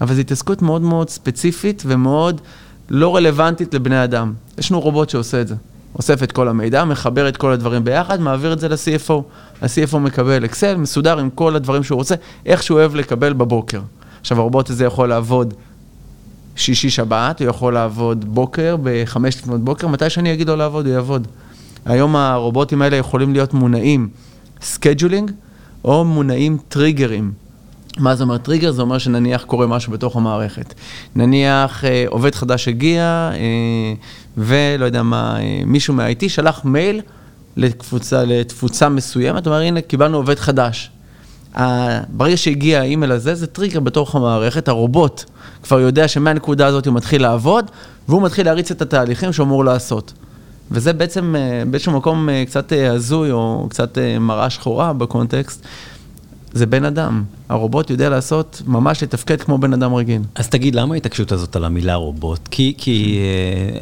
אבל 0.01 0.15
זו 0.15 0.21
התעסקות 0.21 0.61
מאוד 0.61 0.81
מאוד 0.81 1.09
ספציפית 1.09 1.83
ומאוד 1.85 2.41
לא 2.89 3.15
רלוונטית 3.15 3.73
לבני 3.73 4.03
אדם. 4.03 4.33
יש 4.57 4.71
לנו 4.71 4.81
רובוט 4.81 5.09
שעושה 5.09 5.41
את 5.41 5.47
זה. 5.47 5.55
אוסף 5.95 6.23
את 6.23 6.31
כל 6.31 6.47
המידע, 6.47 6.85
מחבר 6.85 7.27
את 7.27 7.37
כל 7.37 7.51
הדברים 7.51 7.83
ביחד, 7.83 8.21
מעביר 8.21 8.53
את 8.53 8.59
זה 8.59 8.69
ל-CFO. 8.69 9.13
ה-CFO 9.61 9.97
מקבל 9.97 10.45
אקסל, 10.45 10.75
מסודר 10.75 11.19
עם 11.19 11.29
כל 11.29 11.55
הדברים 11.55 11.83
שהוא 11.83 11.97
רוצה, 11.97 12.15
איך 12.45 12.63
שהוא 12.63 12.79
אוהב 12.79 12.95
לקבל 12.95 13.33
בבוקר. 13.33 13.81
עכשיו, 14.21 14.39
הרובוט 14.39 14.69
הזה 14.69 14.85
יכול 14.85 15.09
לעבוד 15.09 15.53
שישי 16.55 16.89
שבת, 16.89 17.41
הוא 17.41 17.49
יכול 17.49 17.73
לעבוד 17.73 18.25
בוקר, 18.25 18.75
בחמש 18.83 19.37
לפנות 19.37 19.63
בוקר, 19.63 19.87
מתי 19.87 20.09
שאני 20.09 20.33
אגיד 20.33 20.47
לו 20.47 20.55
לעבוד, 20.55 20.85
הוא 20.85 20.93
יעבוד. 20.93 21.27
היום 21.85 22.15
הרובוטים 22.15 22.81
האלה 22.81 22.95
יכולים 22.95 23.33
להיות 23.33 23.53
מונעים 23.53 24.09
scheduling, 24.61 25.31
או 25.85 26.05
מונעים 26.05 26.57
טריגרים. 26.67 27.31
מה 27.97 28.15
זה 28.15 28.23
אומר 28.23 28.37
טריגר? 28.37 28.71
זה 28.71 28.81
אומר 28.81 28.97
שנניח 28.97 29.43
קורה 29.43 29.67
משהו 29.67 29.91
בתוך 29.91 30.15
המערכת. 30.15 30.73
נניח 31.15 31.85
אה, 31.85 32.05
עובד 32.07 32.35
חדש 32.35 32.67
הגיע, 32.67 33.01
אה, 33.33 33.93
ולא 34.37 34.85
יודע 34.85 35.03
מה, 35.03 35.39
אה, 35.39 35.61
מישהו 35.65 35.93
מה-IT 35.93 36.29
שלח 36.29 36.65
מייל 36.65 37.01
לקבוצה, 37.57 38.23
לתפוצה 38.23 38.89
מסוימת, 38.89 39.47
אומר, 39.47 39.59
הנה, 39.59 39.81
קיבלנו 39.81 40.17
עובד 40.17 40.39
חדש. 40.39 40.91
ברגע 42.09 42.37
שהגיע 42.37 42.79
האימייל 42.79 43.11
הזה, 43.11 43.35
זה 43.35 43.47
טריגר 43.47 43.79
בתוך 43.79 44.15
המערכת, 44.15 44.67
הרובוט 44.67 45.23
כבר 45.65 45.79
יודע 45.79 46.07
שמהנקודה 46.07 46.67
הזאת 46.67 46.85
הוא 46.85 46.93
מתחיל 46.93 47.21
לעבוד, 47.21 47.71
והוא 48.07 48.21
מתחיל 48.21 48.45
להריץ 48.45 48.71
את 48.71 48.81
התהליכים 48.81 49.33
שהוא 49.33 49.45
אמור 49.45 49.65
לעשות. 49.65 50.13
וזה 50.71 50.93
בעצם 50.93 51.35
אה, 51.35 51.63
באיזשהו 51.69 51.91
מקום 51.91 52.29
אה, 52.29 52.43
קצת 52.45 52.73
אה, 52.73 52.91
הזוי, 52.91 53.31
או 53.31 53.67
קצת 53.69 53.97
מראה 54.19 54.49
שחורה 54.49 54.93
בקונטקסט. 54.93 55.65
זה 56.53 56.65
בן 56.65 56.85
אדם. 56.85 57.23
הרובוט 57.49 57.89
יודע 57.89 58.09
לעשות, 58.09 58.61
ממש 58.65 59.03
לתפקד 59.03 59.41
כמו 59.41 59.57
בן 59.57 59.73
אדם 59.73 59.93
רגיל. 59.93 60.21
אז 60.35 60.49
תגיד, 60.49 60.75
למה 60.75 60.93
ההתעקשות 60.93 61.31
הזאת 61.31 61.55
על 61.55 61.65
המילה 61.65 61.95
רובוט? 61.95 62.39
כי, 62.51 62.73
כי 62.77 63.19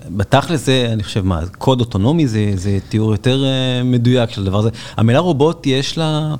בתכל'ס 0.09 0.65
זה, 0.65 0.89
אני 0.93 1.03
חושב, 1.03 1.25
מה, 1.25 1.39
קוד 1.57 1.79
אוטונומי 1.79 2.27
זה, 2.27 2.51
זה 2.55 2.77
תיאור 2.89 3.11
יותר 3.11 3.43
מדויק 3.85 4.29
של 4.29 4.41
הדבר 4.41 4.59
הזה. 4.59 4.69
המילה 4.97 5.19
רובוט 5.19 5.67
יש 5.67 5.97
לה... 5.97 6.35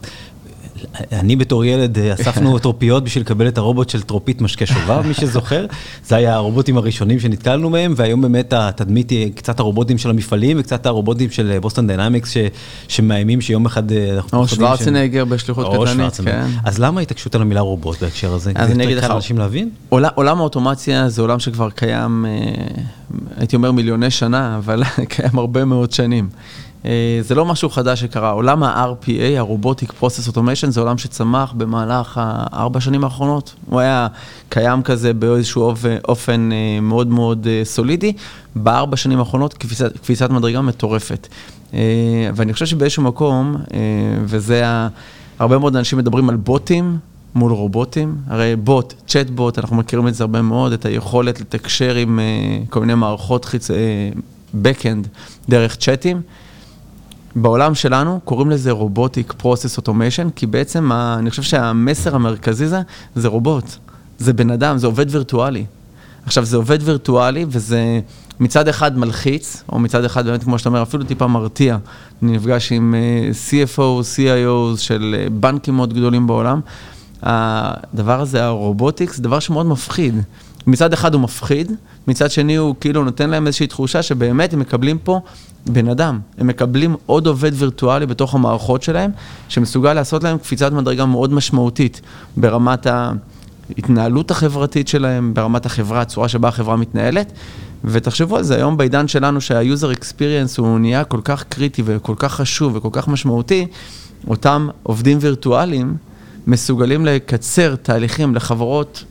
אני 1.11 1.35
בתור 1.35 1.65
ילד 1.65 1.97
אה, 1.97 2.13
אספנו 2.13 2.59
טרופיות 2.59 3.03
בשביל 3.03 3.23
לקבל 3.23 3.47
את 3.47 3.57
הרובוט 3.57 3.89
של 3.89 4.01
טרופית 4.01 4.41
משקה 4.41 4.65
שובב, 4.65 5.01
מי 5.07 5.13
שזוכר. 5.13 5.65
זה 6.07 6.15
היה 6.15 6.35
הרובוטים 6.35 6.77
הראשונים 6.77 7.19
שנתקלנו 7.19 7.69
מהם, 7.69 7.93
והיום 7.95 8.21
באמת 8.21 8.53
התדמית 8.53 9.09
היא 9.09 9.33
קצת 9.35 9.59
הרובוטים 9.59 9.97
של 9.97 10.09
המפעלים 10.09 10.57
וקצת 10.59 10.85
הרובוטים 10.85 11.31
של 11.31 11.57
בוסטון 11.61 11.89
אה, 11.89 11.95
דיינמיקס, 11.95 12.33
שמאיימים 12.87 13.41
שיום 13.41 13.65
אחד... 13.65 13.91
אה, 13.91 14.19
או 14.33 14.47
שוורצנגר 14.47 15.25
בשליחות 15.25 15.87
קטנית, 15.87 16.13
כן. 16.23 16.47
אז 16.63 16.79
למה 16.79 16.99
ההתעקשות 16.99 17.35
על 17.35 17.41
המילה 17.41 17.61
רובוט 17.61 18.01
בהקשר 18.01 18.33
הזה? 18.33 18.51
אז 18.55 18.71
אני 18.71 18.83
אגיד 18.83 18.97
לך, 18.97 19.03
אנשים 19.03 19.37
להבין? 19.37 19.69
עולם 19.89 20.39
האוטומציה 20.39 21.09
זה 21.09 21.21
עולם 21.21 21.39
שכבר 21.39 21.69
קיים, 21.69 22.25
הייתי 23.37 23.55
אומר 23.55 23.71
מיליוני 23.71 24.11
שנה, 24.11 24.57
אבל 24.57 24.83
קיים 25.09 25.39
הרבה 25.39 25.65
מאוד 25.65 25.91
שנים. 25.91 26.29
אה, 26.85 27.19
זה 27.21 27.35
לא 27.35 27.45
משהו 27.45 27.69
חדש 27.69 27.99
שקרה, 27.99 28.31
עולם 28.31 28.63
ה-RPA, 28.63 29.39
ה-Robotic 29.39 29.89
Process 30.01 30.29
Automation, 30.31 30.69
זה 30.69 30.81
עולם 30.81 30.97
שצמח 30.97 31.53
במהלך 31.57 32.19
הארבע 32.21 32.79
שנים 32.79 33.03
האחרונות. 33.03 33.55
הוא 33.69 33.79
היה 33.79 34.07
קיים 34.49 34.83
כזה 34.83 35.13
באיזשהו 35.13 35.73
אופן 36.07 36.49
אה, 36.51 36.79
מאוד 36.81 37.07
מאוד 37.07 37.47
אה, 37.47 37.61
סולידי. 37.63 38.13
בארבע 38.55 38.97
שנים 38.97 39.19
האחרונות 39.19 39.53
קפיצת, 39.53 39.97
קפיצת 39.97 40.29
מדרגה 40.29 40.61
מטורפת. 40.61 41.27
ואני 42.35 42.53
חושב 42.53 42.65
שבאיזשהו 42.65 43.03
מקום, 43.03 43.55
וזה, 44.25 44.67
ה... 44.67 44.87
הרבה 45.39 45.57
מאוד 45.57 45.75
אנשים 45.75 45.99
מדברים 45.99 46.29
על 46.29 46.35
בוטים. 46.35 46.97
מול 47.35 47.51
רובוטים, 47.51 48.15
הרי 48.27 48.55
בוט, 48.55 48.93
צ'אט 49.07 49.29
בוט, 49.29 49.59
אנחנו 49.59 49.75
מכירים 49.75 50.07
את 50.07 50.15
זה 50.15 50.23
הרבה 50.23 50.41
מאוד, 50.41 50.73
את 50.73 50.85
היכולת 50.85 51.41
לתקשר 51.41 51.95
עם 51.95 52.19
כל 52.69 52.79
מיני 52.79 52.95
מערכות 52.95 53.45
חיצ... 53.45 53.71
backend 54.53 55.07
דרך 55.49 55.75
צ'אטים. 55.75 56.21
בעולם 57.35 57.75
שלנו 57.75 58.19
קוראים 58.25 58.49
לזה 58.49 58.71
robotic 58.71 59.33
process 59.38 59.77
automation, 59.77 60.29
כי 60.35 60.45
בעצם 60.45 60.91
ה, 60.91 61.15
אני 61.19 61.29
חושב 61.29 61.41
שהמסר 61.43 62.15
המרכזי 62.15 62.67
זה, 62.67 62.81
זה 63.15 63.27
רובוט, 63.27 63.75
זה 64.19 64.33
בן 64.33 64.51
אדם, 64.51 64.77
זה 64.77 64.87
עובד 64.87 65.05
וירטואלי. 65.09 65.65
עכשיו, 66.25 66.45
זה 66.45 66.57
עובד 66.57 66.79
וירטואלי 66.81 67.45
וזה 67.49 67.99
מצד 68.39 68.67
אחד 68.67 68.97
מלחיץ, 68.97 69.63
או 69.69 69.79
מצד 69.79 70.03
אחד 70.03 70.25
באמת, 70.25 70.43
כמו 70.43 70.59
שאתה 70.59 70.69
אומר, 70.69 70.81
אפילו 70.81 71.03
טיפה 71.03 71.27
מרתיע. 71.27 71.77
אני 72.23 72.31
נפגש 72.31 72.71
עם 72.71 72.95
uh, 72.95 73.49
CFO, 73.49 74.01
CIO 74.15 74.77
של 74.77 75.15
uh, 75.15 75.29
בנקים 75.29 75.75
מאוד 75.75 75.93
גדולים 75.93 76.27
בעולם. 76.27 76.59
הדבר 77.23 78.21
הזה, 78.21 78.45
ה 78.45 78.52
robotics, 78.52 79.15
זה 79.17 79.23
דבר 79.23 79.39
שמאוד 79.39 79.65
מפחיד. 79.65 80.15
מצד 80.67 80.93
אחד 80.93 81.13
הוא 81.13 81.22
מפחיד, 81.22 81.72
מצד 82.08 82.32
שני 82.32 82.55
הוא 82.55 82.75
כאילו 82.79 83.03
נותן 83.03 83.29
להם 83.29 83.48
איזושהי 83.48 83.67
תחושה 83.67 84.03
שבאמת 84.03 84.53
הם 84.53 84.60
מקבלים 84.60 84.98
פה 84.98 85.20
בן 85.65 85.89
אדם. 85.89 86.20
הם 86.38 86.48
מקבלים 86.48 86.96
עוד 87.05 87.27
עובד 87.27 87.51
וירטואלי 87.55 88.05
בתוך 88.05 88.36
המערכות 88.36 88.84
שלהם, 88.84 89.12
שמסוגל 89.50 89.93
לעשות 89.93 90.24
להם 90.24 90.38
קפיצת 90.38 90.72
מדרגה 90.72 91.05
מאוד 91.05 91.34
משמעותית 91.34 92.01
ברמת 92.38 92.88
ההתנהלות 92.88 94.32
החברתית 94.32 94.88
שלהם, 94.88 95.34
ברמת 95.34 95.65
החברה, 95.65 96.01
הצורה 96.01 96.27
שבה 96.27 96.48
החברה 96.48 96.75
מתנהלת. 96.75 97.32
ותחשבו 97.86 98.38
על 98.38 98.43
זה, 98.43 98.55
היום 98.55 98.77
בעידן 98.77 99.08
שלנו 99.08 99.41
שה-user 99.41 99.98
experience 99.98 100.55
הוא 100.58 100.79
נהיה 100.79 101.03
כל 101.03 101.20
כך 101.24 101.43
קריטי 101.43 101.84
וכל 101.86 102.15
כך 102.17 102.34
חשוב 102.34 102.75
וכל 102.75 102.89
כך 102.91 103.08
משמעותי, 103.08 103.67
אותם 104.27 104.67
עובדים 104.84 105.17
וירטואליים 105.22 105.96
מסוגלים 106.48 107.05
לקצר 107.05 107.75
תהליכים 107.75 108.36
לחברות 108.36 109.03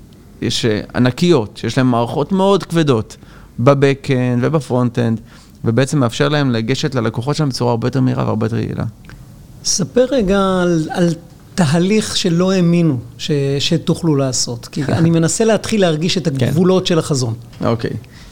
יש 0.43 0.65
אה, 0.65 0.81
ענקיות, 0.95 1.57
שיש 1.57 1.79
להן 1.79 1.87
מערכות 1.87 2.33
מאוד 2.33 2.63
כבדות 2.63 3.17
ב 3.59 3.68
back-end 3.68 4.45
וב 4.45 4.57
front-end. 4.57 5.21
ובעצם 5.65 5.99
מאפשר 5.99 6.29
להם 6.29 6.51
לגשת 6.51 6.95
ללקוחות 6.95 7.37
שלהם 7.37 7.49
בצורה 7.49 7.71
הרבה 7.71 7.87
יותר 7.87 8.01
מהירה 8.01 8.25
והרבה 8.25 8.47
יותר 8.47 8.57
יעילה. 8.57 8.85
ספר 9.65 10.05
רגע 10.11 10.39
על, 10.63 10.89
על 10.91 11.09
תהליך 11.55 12.17
שלא 12.17 12.53
האמינו 12.53 12.99
ש, 13.19 13.31
שתוכלו 13.59 14.17
לעשות, 14.17 14.67
כי 14.67 14.85
אני 14.85 15.11
מנסה 15.21 15.45
להתחיל 15.45 15.81
להרגיש 15.81 16.19
את 16.19 16.29
כן. 16.29 16.47
הגבולות 16.47 16.83
כן. 16.83 16.87
של 16.87 16.99
החזון. 16.99 17.35
אוקיי. 17.65 17.91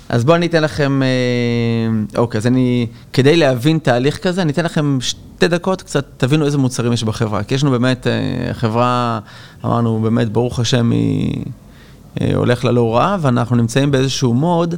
אז 0.09 0.25
בואו 0.25 0.37
אני 0.37 0.47
אתן 0.47 0.63
לכם, 0.63 1.03
אה, 1.03 2.19
אוקיי, 2.21 2.39
אז 2.39 2.47
אני, 2.47 2.87
כדי 3.13 3.37
להבין 3.37 3.79
תהליך 3.79 4.19
כזה, 4.19 4.43
אני 4.43 4.53
אתן 4.53 4.65
לכם 4.65 4.99
שתי 5.01 5.49
דקות, 5.49 5.83
קצת 5.83 6.07
תבינו 6.17 6.47
איזה 6.47 6.59
מוצרים 6.59 6.93
יש 6.93 7.05
בחברה. 7.05 7.43
כי 7.43 7.55
יש 7.55 7.63
לנו 7.63 7.73
באמת, 7.73 8.07
אה, 8.07 8.55
חברה, 8.55 9.21
אמרנו, 9.65 10.01
באמת, 10.03 10.33
ברוך 10.33 10.61
השם, 10.61 10.91
היא 10.91 11.45
הולך 12.35 12.65
לה 12.65 12.71
לא 12.73 12.97
רע, 12.97 13.17
ואנחנו 13.21 13.57
נמצאים 13.57 13.91
באיזשהו 13.91 14.35
מוד 14.35 14.75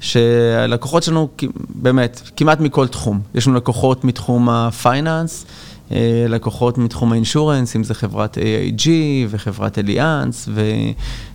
שהלקוחות 0.00 1.02
שלנו, 1.02 1.28
באמת, 1.68 2.20
כמעט 2.36 2.60
מכל 2.60 2.86
תחום. 2.88 3.20
יש 3.34 3.46
לנו 3.46 3.56
לקוחות 3.56 4.04
מתחום 4.04 4.48
הפייננס, 4.48 5.46
אה, 5.92 6.26
לקוחות 6.28 6.78
מתחום 6.78 7.12
האינשורנס, 7.12 7.76
אם 7.76 7.84
זה 7.84 7.94
חברת 7.94 8.38
AIG 8.38 8.88
וחברת 9.28 9.78
אליאנס 9.78 10.48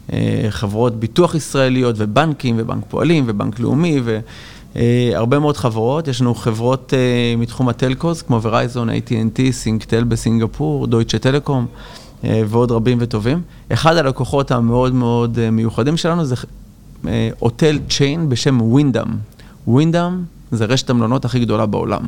וחברות 0.10 1.00
ביטוח 1.00 1.36
ישראליות 1.36 1.96
ובנקים 1.98 2.56
ובנק 2.60 2.84
פועלים 2.90 3.24
ובנק 3.28 3.60
לאומי 3.60 4.02
והרבה 4.76 5.40
מאוד 5.40 5.58
חברות. 5.58 6.08
יש 6.08 6.22
לנו 6.22 6.36
חברות 6.36 6.94
אה, 6.94 7.36
מתחום 7.38 7.70
הטלקוס 7.70 8.22
כמו 8.22 8.42
ורייזון, 8.42 8.90
AT&T, 8.90 9.52
סינקטל 9.52 10.04
בסינגפור, 10.04 10.88
דויטשה 10.88 11.20
טלקום 11.20 11.68
ועוד 12.24 12.72
רבים 12.72 12.98
וטובים. 13.01 13.42
אחד 13.74 13.98
הלקוחות 13.98 14.51
המאוד 14.51 14.94
מאוד 14.94 15.50
מיוחדים 15.50 15.98
שלנו 15.98 16.25
זה 16.25 16.36
הוטל 17.39 17.80
צ'יין 17.89 18.30
בשם 18.30 18.62
ווינדאם. 18.62 19.08
ווינדאם 19.68 20.24
זה 20.51 20.65
רשת 20.65 20.89
המלונות 20.89 21.25
הכי 21.25 21.39
גדולה 21.39 21.65
בעולם. 21.65 22.01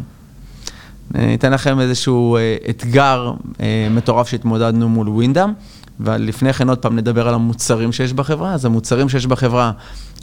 אני 1.15 1.35
אתן 1.35 1.51
לכם 1.51 1.79
איזשהו 1.79 2.37
אה, 2.37 2.55
אתגר 2.69 3.33
אה, 3.61 3.87
מטורף 3.91 4.27
שהתמודדנו 4.27 4.89
מול 4.89 5.09
ווינדאם, 5.09 5.53
ולפני 5.99 6.53
כן 6.53 6.69
עוד 6.69 6.77
פעם 6.77 6.95
נדבר 6.95 7.27
על 7.27 7.33
המוצרים 7.33 7.91
שיש 7.91 8.13
בחברה. 8.13 8.53
אז 8.53 8.65
המוצרים 8.65 9.09
שיש 9.09 9.25
בחברה, 9.25 9.71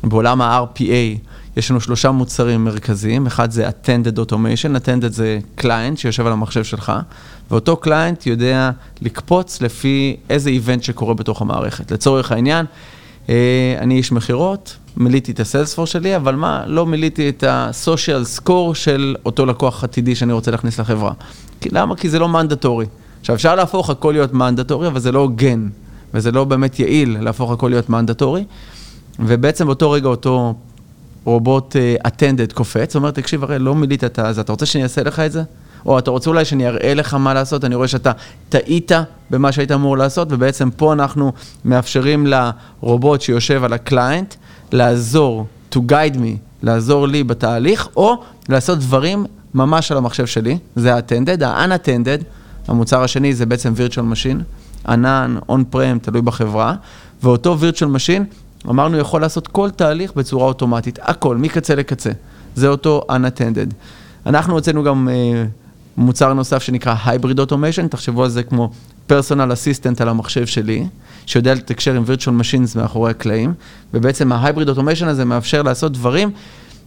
בעולם 0.04 0.42
ה-RPA, 0.42 1.18
יש 1.56 1.70
לנו 1.70 1.80
שלושה 1.80 2.10
מוצרים 2.10 2.64
מרכזיים, 2.64 3.26
אחד 3.26 3.50
זה 3.50 3.68
Attended 3.68 4.18
Automation, 4.18 4.76
Attended 4.84 5.08
זה 5.08 5.38
קליינט 5.54 5.98
שיושב 5.98 6.26
על 6.26 6.32
המחשב 6.32 6.64
שלך, 6.64 6.92
ואותו 7.50 7.76
קליינט 7.76 8.26
יודע 8.26 8.70
לקפוץ 9.00 9.62
לפי 9.62 10.16
איזה 10.30 10.50
איבנט 10.50 10.82
שקורה 10.82 11.14
בתוך 11.14 11.42
המערכת. 11.42 11.90
לצורך 11.90 12.32
העניין, 12.32 12.66
אה, 13.28 13.76
אני 13.78 13.94
איש 13.94 14.12
מכירות, 14.12 14.76
מילאתי 14.96 15.32
את 15.32 15.40
הסיילספור 15.40 15.86
שלי, 15.86 16.16
אבל 16.16 16.34
מה, 16.34 16.64
לא 16.66 16.86
מילאתי 16.86 17.28
את 17.28 17.44
הסושיאל 17.46 18.24
סקור 18.24 18.74
של 18.74 19.16
אותו 19.26 19.46
לקוח 19.46 19.84
עתידי 19.84 20.14
שאני 20.14 20.32
רוצה 20.32 20.50
להכניס 20.50 20.80
לחברה. 20.80 21.12
כי, 21.60 21.68
למה? 21.72 21.96
כי 21.96 22.08
זה 22.08 22.18
לא 22.18 22.28
מנדטורי. 22.28 22.86
עכשיו, 23.20 23.36
אפשר 23.36 23.54
להפוך 23.54 23.90
הכל 23.90 24.12
להיות 24.12 24.32
מנדטורי, 24.32 24.86
אבל 24.86 25.00
זה 25.00 25.12
לא 25.12 25.18
הוגן, 25.18 25.68
וזה 26.14 26.32
לא 26.32 26.44
באמת 26.44 26.78
יעיל 26.80 27.16
להפוך 27.20 27.50
הכל 27.50 27.68
להיות 27.68 27.90
מנדטורי. 27.90 28.44
ובעצם 29.18 29.66
באותו 29.66 29.90
רגע 29.90 30.08
אותו 30.08 30.54
רובוט 31.24 31.76
אטנדד 32.06 32.50
uh, 32.50 32.54
קופץ, 32.54 32.96
אומר, 32.96 33.10
תקשיב, 33.10 33.44
הרי 33.44 33.58
לא 33.58 33.74
מילאת 33.74 34.04
את 34.04 34.18
זה, 34.30 34.40
אתה 34.40 34.52
רוצה 34.52 34.66
שאני 34.66 34.82
אעשה 34.82 35.02
לך 35.02 35.20
את 35.20 35.32
זה? 35.32 35.42
או 35.86 35.98
אתה 35.98 36.10
רוצה 36.10 36.30
אולי 36.30 36.44
שאני 36.44 36.66
אראה 36.66 36.94
לך 36.94 37.14
מה 37.14 37.34
לעשות, 37.34 37.64
אני 37.64 37.74
רואה 37.74 37.88
שאתה 37.88 38.12
טעית 38.48 38.92
במה 39.30 39.52
שהיית 39.52 39.72
אמור 39.72 39.98
לעשות, 39.98 40.28
ובעצם 40.30 40.70
פה 40.70 40.92
אנחנו 40.92 41.32
מאפשרים 41.64 42.26
לרובוט 42.26 43.20
שיושב 43.20 43.64
על 43.64 43.72
הקליינט 43.72 44.34
לעזור, 44.72 45.46
to 45.74 45.78
guide 45.78 46.16
me, 46.16 46.36
לעזור 46.62 47.08
לי 47.08 47.24
בתהליך, 47.24 47.88
או 47.96 48.22
לעשות 48.48 48.78
דברים 48.78 49.26
ממש 49.54 49.92
על 49.92 49.98
המחשב 49.98 50.26
שלי, 50.26 50.58
זה 50.76 50.94
ה-attended, 50.94 51.44
ה-unattended, 51.44 52.24
המוצר 52.68 53.02
השני 53.02 53.34
זה 53.34 53.46
בעצם 53.46 53.72
virtual 53.76 54.12
machine, 54.12 54.42
ענן, 54.88 55.36
on-prem, 55.48 55.98
תלוי 56.02 56.22
בחברה, 56.22 56.74
ואותו 57.22 57.56
virtual 57.60 57.96
machine, 57.96 58.22
אמרנו, 58.68 58.98
יכול 58.98 59.20
לעשות 59.20 59.48
כל 59.48 59.70
תהליך 59.70 60.12
בצורה 60.16 60.46
אוטומטית, 60.46 60.98
הכל, 61.02 61.36
מקצה 61.36 61.74
לקצה. 61.74 62.10
זה 62.54 62.68
אותו 62.68 63.04
unattended. 63.10 63.74
אנחנו 64.26 64.54
הוצאנו 64.54 64.84
גם 64.84 65.08
uh, 65.08 65.48
מוצר 65.96 66.32
נוסף 66.32 66.62
שנקרא 66.62 66.94
Hybrid 67.04 67.36
Automation, 67.36 67.88
תחשבו 67.90 68.24
על 68.24 68.30
זה 68.30 68.42
כמו 68.42 68.70
פרסונל 69.06 69.52
אסיסטנט 69.52 70.00
על 70.00 70.08
המחשב 70.08 70.46
שלי, 70.46 70.86
שיודע 71.26 71.54
לתקשר 71.54 71.94
עם 71.94 72.04
virtual 72.04 72.40
machines 72.40 72.78
מאחורי 72.78 73.10
הקלעים, 73.10 73.54
ובעצם 73.94 74.32
ה-Hybrid 74.32 74.68
Automation 74.76 75.06
הזה 75.06 75.24
מאפשר 75.24 75.62
לעשות 75.62 75.92
דברים 75.92 76.30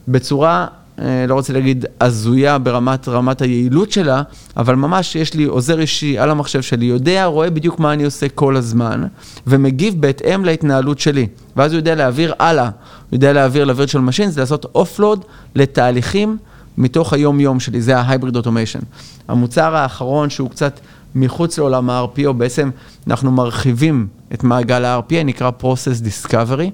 בצורה 0.07 0.61
אה, 0.61 0.84
לא 0.97 1.33
רוצה 1.33 1.53
להגיד 1.53 1.85
הזויה 2.01 2.57
ברמת 2.57 3.07
רמת 3.07 3.41
היעילות 3.41 3.91
שלה, 3.91 4.21
אבל 4.57 4.75
ממש 4.75 5.15
יש 5.15 5.33
לי 5.33 5.43
עוזר 5.43 5.79
אישי 5.79 6.17
על 6.17 6.29
המחשב 6.31 6.61
שלי, 6.61 6.85
יודע, 6.85 7.25
רואה 7.25 7.49
בדיוק 7.49 7.79
מה 7.79 7.93
אני 7.93 8.03
עושה 8.03 8.29
כל 8.29 8.55
הזמן, 8.55 9.03
ומגיב 9.47 10.01
בהתאם 10.01 10.45
להתנהלות 10.45 10.99
שלי. 10.99 11.27
ואז 11.55 11.71
הוא 11.71 11.79
יודע 11.79 11.95
להעביר 11.95 12.33
הלאה, 12.39 12.65
הוא 12.65 12.71
יודע 13.11 13.33
להעביר 13.33 13.65
ל-Virtual 13.65 14.09
Machines, 14.09 14.37
לעשות 14.39 14.65
אופלוד 14.75 15.25
לתהליכים 15.55 16.37
מתוך 16.77 17.13
היום-יום 17.13 17.59
שלי, 17.59 17.81
זה 17.81 17.97
ה-Hybrid 17.97 18.35
Automation. 18.35 18.83
המוצר 19.27 19.75
האחרון 19.75 20.29
שהוא 20.29 20.49
קצת 20.49 20.79
מחוץ 21.15 21.57
לעולם 21.57 21.89
ה-RPO, 21.89 22.31
בעצם 22.31 22.69
אנחנו 23.07 23.31
מרחיבים 23.31 24.07
את 24.33 24.43
מעגל 24.43 24.85
ה-RPA, 24.85 25.23
נקרא 25.25 25.51
Process 25.61 26.03
Discovery. 26.03 26.69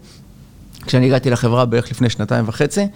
כשאני 0.85 1.05
הגעתי 1.05 1.29
לחברה 1.29 1.65
בערך 1.65 1.91
לפני 1.91 2.09
שנתיים 2.09 2.47
וחצי, 2.47 2.81
אה, 2.81 2.87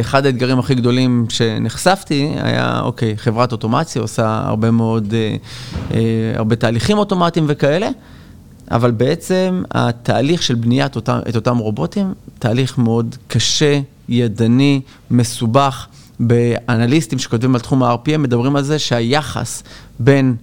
אחד 0.00 0.26
האתגרים 0.26 0.58
הכי 0.58 0.74
גדולים 0.74 1.26
שנחשפתי 1.28 2.32
היה, 2.42 2.80
אוקיי, 2.80 3.16
חברת 3.16 3.52
אוטומציה 3.52 4.02
עושה 4.02 4.42
הרבה 4.44 4.70
מאוד, 4.70 5.14
אה, 5.14 5.36
אה, 5.94 6.32
הרבה 6.34 6.56
תהליכים 6.56 6.98
אוטומטיים 6.98 7.44
וכאלה, 7.48 7.88
אבל 8.70 8.90
בעצם 8.90 9.62
התהליך 9.70 10.42
של 10.42 10.54
בניית 10.54 10.96
אותם, 10.96 11.18
את 11.28 11.36
אותם 11.36 11.58
רובוטים, 11.58 12.14
תהליך 12.38 12.78
מאוד 12.78 13.16
קשה, 13.28 13.80
ידני, 14.08 14.80
מסובך. 15.10 15.86
באנליסטים 16.20 17.18
שכותבים 17.18 17.54
על 17.54 17.60
תחום 17.60 17.82
ה-RPM 17.82 18.18
מדברים 18.18 18.56
על 18.56 18.62
זה 18.62 18.78
שהיחס 18.78 19.62
בין 20.00 20.36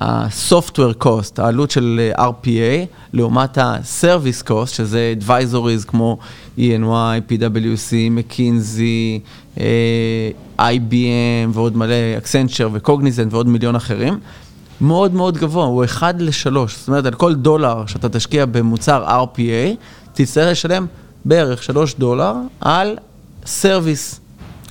ה-software 0.00 1.04
cost, 1.04 1.38
העלות 1.38 1.70
של 1.70 2.10
RPA, 2.16 2.86
לעומת 3.12 3.58
ה-service 3.58 4.48
cost, 4.48 4.66
שזה 4.66 5.14
advisories 5.20 5.86
כמו 5.86 6.18
E&Y, 6.58 7.30
PwC, 7.30 7.92
McKinsey, 8.16 9.58
IBM 10.58 11.48
ועוד 11.52 11.76
מלא, 11.76 11.94
Accenture 12.22 12.68
ו-Cognizant 12.72 13.28
ועוד 13.30 13.48
מיליון 13.48 13.76
אחרים, 13.76 14.18
מאוד 14.80 15.14
מאוד 15.14 15.38
גבוה, 15.38 15.64
הוא 15.64 15.84
1 15.84 16.14
ל-3. 16.18 16.50
זאת 16.52 16.88
אומרת, 16.88 17.06
על 17.06 17.14
כל 17.14 17.34
דולר 17.34 17.86
שאתה 17.86 18.08
תשקיע 18.08 18.46
במוצר 18.46 19.24
RPA, 19.24 19.76
תצטרך 20.12 20.50
לשלם 20.50 20.86
בערך 21.24 21.62
3 21.62 21.94
דולר 21.94 22.34
על 22.60 22.96
סרוויס, 23.46 24.20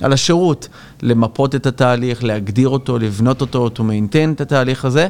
על 0.00 0.12
השירות, 0.12 0.68
למפות 1.02 1.54
את 1.54 1.66
התהליך, 1.66 2.24
להגדיר 2.24 2.68
אותו, 2.68 2.98
לבנות 2.98 3.40
אותו, 3.40 3.70
to 3.76 3.78
maintain 3.78 4.32
את 4.34 4.40
התהליך 4.40 4.84
הזה, 4.84 5.08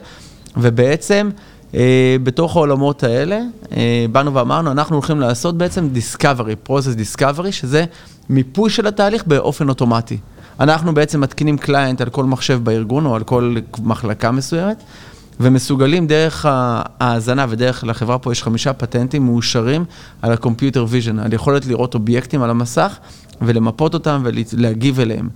ובעצם 0.57 1.31
אה, 1.75 2.17
בתוך 2.23 2.57
העולמות 2.57 3.03
האלה, 3.03 3.41
אה, 3.77 4.07
באנו 4.13 4.35
ואמרנו, 4.35 4.71
אנחנו 4.71 4.97
הולכים 4.97 5.21
לעשות 5.21 5.59
בעצם 5.59 5.89
discovery, 5.95 6.69
process 6.69 7.19
discovery, 7.19 7.53
שזה 7.53 7.85
מיפוי 8.29 8.71
של 8.71 8.87
התהליך 8.87 9.27
באופן 9.27 9.69
אוטומטי. 9.69 10.19
אנחנו 10.61 10.95
בעצם 10.95 11.21
מתקינים 11.21 11.59
client 11.59 12.01
על 12.01 12.11
כל 12.11 12.25
מחשב 12.25 12.61
בארגון 12.65 13.07
או 13.07 13.15
על 13.15 13.25
כל 13.25 13.57
מחלקה 13.83 14.31
מסוימת, 14.31 14.83
ומסוגלים 15.41 16.07
דרך 16.07 16.47
ההאזנה 16.49 17.47
ודרך, 17.49 17.85
לחברה 17.85 18.19
פה 18.19 18.33
יש 18.33 18.43
חמישה 18.43 18.73
פטנטים 18.73 19.27
מאושרים 19.27 19.85
על 20.23 20.33
ה-computer 20.33 20.93
vision, 20.93 21.21
על 21.25 21.33
יכולת 21.33 21.67
לראות 21.67 21.95
אובייקטים 21.95 22.43
על 22.43 22.51
המסך 22.51 22.99
ולמפות 23.43 23.95
אותם 23.95 24.23
ולהגיב 24.25 25.01
אליהם. 25.01 25.29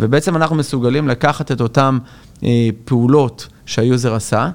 ובעצם 0.00 0.36
אנחנו 0.36 0.56
מסוגלים 0.56 1.08
לקחת 1.08 1.52
את 1.52 1.60
אותן 1.60 1.98
אה, 2.44 2.68
פעולות 2.84 3.48
שה 3.66 3.87
user 3.87 4.14
עשה, 4.14 4.50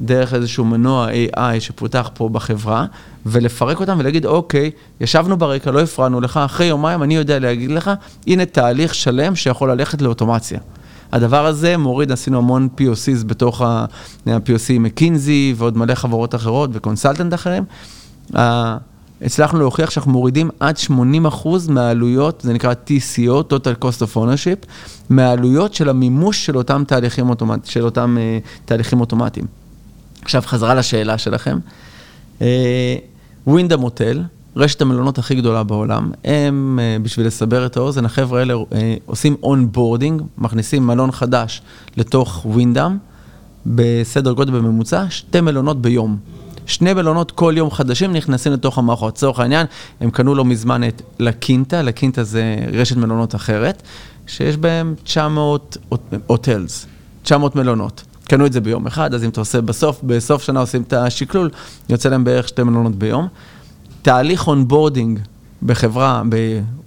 דרך 0.00 0.34
איזשהו 0.34 0.64
מנוע 0.64 1.08
AI 1.10 1.60
שפותח 1.60 2.10
פה 2.14 2.28
בחברה, 2.28 2.86
ולפרק 3.26 3.80
אותם 3.80 3.96
ולהגיד, 3.98 4.26
אוקיי, 4.26 4.70
ישבנו 5.00 5.36
ברקע, 5.36 5.70
לא 5.70 5.80
הפרענו 5.80 6.20
לך, 6.20 6.36
אחרי 6.36 6.66
יומיים 6.66 7.02
אני 7.02 7.16
יודע 7.16 7.38
להגיד 7.38 7.70
לך, 7.70 7.90
הנה 8.26 8.44
תהליך 8.44 8.94
שלם 8.94 9.36
שיכול 9.36 9.70
ללכת 9.70 10.02
לאוטומציה. 10.02 10.58
הדבר 11.12 11.46
הזה 11.46 11.76
מוריד, 11.76 12.12
עשינו 12.12 12.38
המון 12.38 12.68
POCs 12.78 13.24
בתוך 13.26 13.62
ה-POC 13.62 14.78
מקינזי 14.80 15.54
ועוד 15.56 15.76
מלא 15.76 15.94
חברות 15.94 16.34
אחרות 16.34 16.70
וקונסלטנט 16.72 17.34
אחרים. 17.34 17.64
הצלחנו 19.22 19.58
להוכיח 19.58 19.90
שאנחנו 19.90 20.12
מורידים 20.12 20.50
עד 20.60 20.76
80% 21.46 21.48
מהעלויות, 21.68 22.40
זה 22.40 22.52
נקרא 22.52 22.72
TCO, 22.86 23.52
Total 23.52 23.84
Cost 23.84 24.02
of 24.02 24.16
Ownership, 24.16 24.66
מהעלויות 25.10 25.74
של 25.74 25.88
המימוש 25.88 26.46
של 26.46 26.56
אותם 26.56 26.82
תהליכים, 26.86 27.30
אוטומט, 27.30 27.66
של 27.66 27.84
אותם 27.84 28.16
uh, 28.18 28.48
תהליכים 28.64 29.00
אוטומטיים. 29.00 29.46
עכשיו 30.22 30.42
חזרה 30.46 30.74
לשאלה 30.74 31.18
שלכם. 31.18 31.58
ווינדהאם 33.46 33.74
uh, 33.74 33.78
הוטל, 33.78 34.22
רשת 34.58 34.82
המלונות 34.82 35.18
הכי 35.18 35.34
גדולה 35.34 35.62
בעולם, 35.62 36.10
הם, 36.24 36.78
uh, 36.78 37.02
בשביל 37.02 37.26
לסבר 37.26 37.66
את 37.66 37.76
האוזן, 37.76 38.04
החבר'ה 38.04 38.40
האלה 38.40 38.54
uh, 38.54 38.74
עושים 39.06 39.36
onboarding, 39.42 40.22
מכניסים 40.38 40.86
מלון 40.86 41.12
חדש 41.12 41.62
לתוך 41.96 42.46
ווינדאם, 42.46 42.96
בסדר 43.66 44.32
גודל 44.32 44.52
בממוצע, 44.52 45.04
שתי 45.10 45.40
מלונות 45.40 45.82
ביום. 45.82 46.16
שני 46.66 46.94
מלונות 46.94 47.30
כל 47.30 47.54
יום 47.56 47.70
חדשים 47.70 48.12
נכנסים 48.12 48.52
לתוך 48.52 48.78
המערכות. 48.78 49.14
לצורך 49.14 49.40
העניין, 49.40 49.66
הם 50.00 50.10
קנו 50.10 50.34
לא 50.34 50.44
מזמן 50.44 50.84
את 50.84 51.02
לה 51.18 51.34
קינטה, 51.34 51.82
לה 51.82 51.94
קינטה 51.94 52.24
זה 52.24 52.56
רשת 52.72 52.96
מלונות 52.96 53.34
אחרת, 53.34 53.82
שיש 54.26 54.56
בהם 54.56 54.94
900 55.04 55.76
hotels, 56.26 56.86
900 57.22 57.56
מלונות. 57.56 58.04
קנו 58.24 58.46
את 58.46 58.52
זה 58.52 58.60
ביום 58.60 58.86
אחד, 58.86 59.14
אז 59.14 59.24
אם 59.24 59.28
אתה 59.28 59.40
עושה 59.40 59.60
בסוף, 59.60 60.00
בסוף 60.02 60.42
שנה 60.42 60.60
עושים 60.60 60.82
את 60.82 60.92
השקלול, 60.92 61.50
יוצא 61.88 62.08
להם 62.08 62.24
בערך 62.24 62.48
שתי 62.48 62.62
מלונות 62.62 62.94
ביום. 62.94 63.28
תהליך 64.08 64.48
onboarding 64.48 65.18
בחברה, 65.62 66.22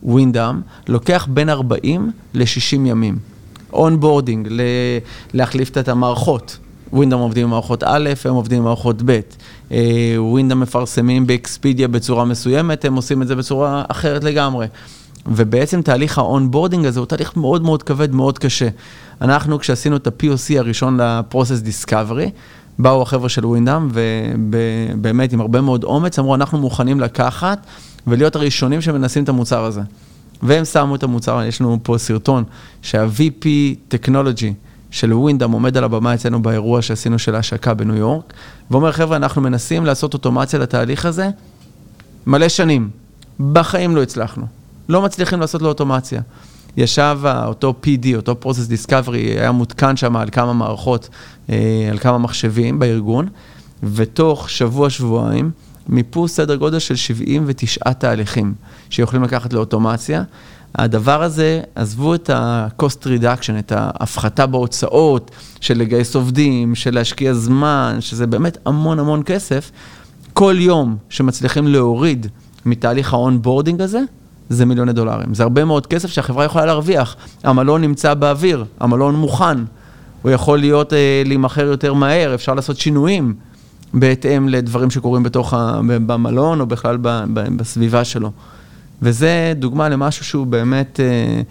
בווינדאם, 0.03 0.61
לוקח 0.87 1.27
בין 1.29 1.49
40 1.49 2.11
ל-60 2.33 2.75
ימים. 2.75 3.17
onboarding, 3.73 4.49
להחליף 5.33 5.77
את 5.77 5.87
המערכות. 5.89 6.57
ווינדאם 6.93 7.19
עובדים 7.19 7.43
עם 7.43 7.49
מערכות 7.49 7.83
א', 7.83 8.09
הם 8.25 8.33
עובדים 8.33 8.57
עם 8.57 8.63
מערכות 8.63 9.01
ב'. 9.05 9.19
ווינדאם 10.17 10.59
מפרסמים 10.59 11.27
באקספידיה 11.27 11.87
בצורה 11.87 12.25
מסוימת, 12.25 12.85
הם 12.85 12.95
עושים 12.95 13.21
את 13.21 13.27
זה 13.27 13.35
בצורה 13.35 13.83
אחרת 13.87 14.23
לגמרי. 14.23 14.67
ובעצם 15.25 15.81
תהליך 15.81 16.17
ה 16.17 16.24
onboarding 16.24 16.85
הזה 16.85 16.99
הוא 16.99 17.07
תהליך 17.07 17.37
מאוד 17.37 17.61
מאוד 17.61 17.83
כבד, 17.83 18.13
מאוד 18.15 18.39
קשה. 18.39 18.67
אנחנו, 19.21 19.59
כשעשינו 19.59 19.95
את 19.95 20.07
ה-POC 20.07 20.59
הראשון 20.59 21.01
ל-Process 21.01 21.85
Discovery, 21.85 22.29
באו 22.81 23.01
החבר'ה 23.01 23.29
של 23.29 23.45
ווינדאם, 23.45 23.89
ובאמת 23.91 25.33
עם 25.33 25.41
הרבה 25.41 25.61
מאוד 25.61 25.83
אומץ, 25.83 26.19
אמרו, 26.19 26.35
אנחנו 26.35 26.57
מוכנים 26.57 26.99
לקחת 26.99 27.65
ולהיות 28.07 28.35
הראשונים 28.35 28.81
שמנסים 28.81 29.23
את 29.23 29.29
המוצר 29.29 29.63
הזה. 29.63 29.81
והם 30.43 30.65
שמו 30.65 30.95
את 30.95 31.03
המוצר, 31.03 31.41
יש 31.47 31.61
לנו 31.61 31.79
פה 31.83 31.97
סרטון 31.97 32.43
שה-VP 32.81 33.45
Technology, 33.91 34.53
של 34.91 35.13
ווינדאם 35.13 35.51
עומד 35.51 35.77
על 35.77 35.83
הבמה 35.83 36.13
אצלנו 36.13 36.41
באירוע 36.41 36.81
שעשינו 36.81 37.19
של 37.19 37.35
ההשקה 37.35 37.73
בניו 37.73 37.95
יורק, 37.95 38.33
ואומר, 38.71 38.91
חבר'ה, 38.91 39.17
אנחנו 39.17 39.41
מנסים 39.41 39.85
לעשות 39.85 40.13
אוטומציה 40.13 40.59
לתהליך 40.59 41.05
הזה 41.05 41.29
מלא 42.27 42.49
שנים. 42.49 42.89
בחיים 43.53 43.95
לא 43.95 44.03
הצלחנו. 44.03 44.45
לא 44.89 45.01
מצליחים 45.01 45.39
לעשות 45.39 45.61
לו 45.61 45.67
אוטומציה. 45.69 46.21
ישב 46.77 47.19
אותו 47.45 47.73
PD, 47.83 48.15
אותו 48.15 48.35
Process 48.43 48.87
Discovery, 48.87 49.39
היה 49.39 49.51
מותקן 49.51 49.95
שם 49.95 50.15
על 50.15 50.29
כמה 50.31 50.53
מערכות, 50.53 51.09
אה, 51.49 51.87
על 51.91 51.97
כמה 51.97 52.17
מחשבים 52.17 52.79
בארגון, 52.79 53.27
ותוך 53.83 54.49
שבוע-שבועיים 54.49 55.51
מיפו 55.89 56.27
סדר 56.27 56.55
גודל 56.55 56.79
של 56.79 56.95
79 56.95 57.93
תהליכים 57.93 58.53
שיכולים 58.89 59.23
לקחת 59.23 59.53
לאוטומציה. 59.53 60.23
הדבר 60.75 61.23
הזה, 61.23 61.61
עזבו 61.75 62.15
את 62.15 62.29
ה-cost 62.29 63.05
reduction, 63.05 63.59
את 63.59 63.71
ההפחתה 63.75 64.45
בהוצאות 64.45 65.31
של 65.61 65.77
לגייס 65.77 66.15
עובדים, 66.15 66.75
של 66.75 66.93
להשקיע 66.93 67.33
זמן, 67.33 67.97
שזה 67.99 68.27
באמת 68.27 68.57
המון 68.65 68.99
המון 68.99 69.21
כסף. 69.25 69.71
כל 70.33 70.55
יום 70.59 70.97
שמצליחים 71.09 71.67
להוריד 71.67 72.27
מתהליך 72.65 73.13
ה 73.13 73.20
onboarding 73.20 73.81
הזה, 73.81 74.01
זה 74.51 74.65
מיליוני 74.65 74.93
דולרים. 74.93 75.33
זה 75.33 75.43
הרבה 75.43 75.65
מאוד 75.65 75.87
כסף 75.87 76.09
שהחברה 76.09 76.45
יכולה 76.45 76.65
להרוויח. 76.65 77.15
המלון 77.43 77.81
נמצא 77.81 78.13
באוויר, 78.13 78.65
המלון 78.79 79.15
מוכן, 79.15 79.57
הוא 80.21 80.31
יכול 80.31 80.59
להיות, 80.59 80.93
אה, 80.93 81.21
להימכר 81.25 81.65
יותר 81.65 81.93
מהר, 81.93 82.35
אפשר 82.35 82.53
לעשות 82.53 82.77
שינויים 82.77 83.33
בהתאם 83.93 84.49
לדברים 84.49 84.91
שקורים 84.91 85.23
בתוך, 85.23 85.53
ה, 85.53 85.79
במלון 85.87 86.61
או 86.61 86.65
בכלל 86.65 86.97
ב, 87.01 87.07
ב, 87.33 87.57
בסביבה 87.57 88.03
שלו. 88.03 88.31
וזה 89.01 89.53
דוגמה 89.55 89.89
למשהו 89.89 90.25
שהוא 90.25 90.47
באמת 90.47 90.99
uh, 90.99 91.45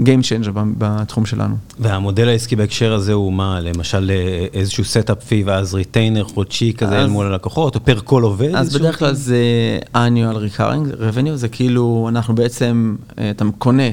Game 0.00 0.22
Changer 0.22 0.50
בתחום 0.54 1.26
שלנו. 1.26 1.56
והמודל 1.78 2.28
העסקי 2.28 2.56
בהקשר 2.56 2.92
הזה 2.92 3.12
הוא 3.12 3.32
מה, 3.32 3.60
למשל 3.60 4.10
אה, 4.10 4.46
איזשהו 4.52 4.84
setup 4.84 5.24
fee 5.24 5.42
ואז 5.46 5.74
retainer 5.74 6.24
חודשי 6.24 6.72
כזה 6.72 6.98
אז, 6.98 7.10
מול 7.10 7.26
הלקוחות, 7.26 7.74
או 7.74 7.84
per 7.84 8.00
כל 8.04 8.22
עובד? 8.22 8.54
אז 8.54 8.76
בדרך 8.76 8.98
כלל 8.98 9.14
זה 9.14 9.38
annual 9.94 10.36
recurring 10.36 10.94
revenue, 10.94 11.34
זה 11.34 11.48
כאילו 11.48 12.06
אנחנו 12.08 12.34
בעצם, 12.34 12.96
אה, 13.18 13.30
אתה 13.30 13.44
קונה 13.58 13.88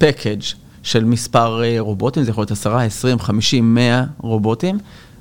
package 0.00 0.54
של 0.82 1.04
מספר 1.04 1.62
רובוטים, 1.78 2.22
זה 2.22 2.30
יכול 2.30 2.42
להיות 2.42 2.50
10, 2.50 2.76
20, 2.76 3.18
50, 3.18 3.74
100 3.74 4.04
רובוטים. 4.18 4.78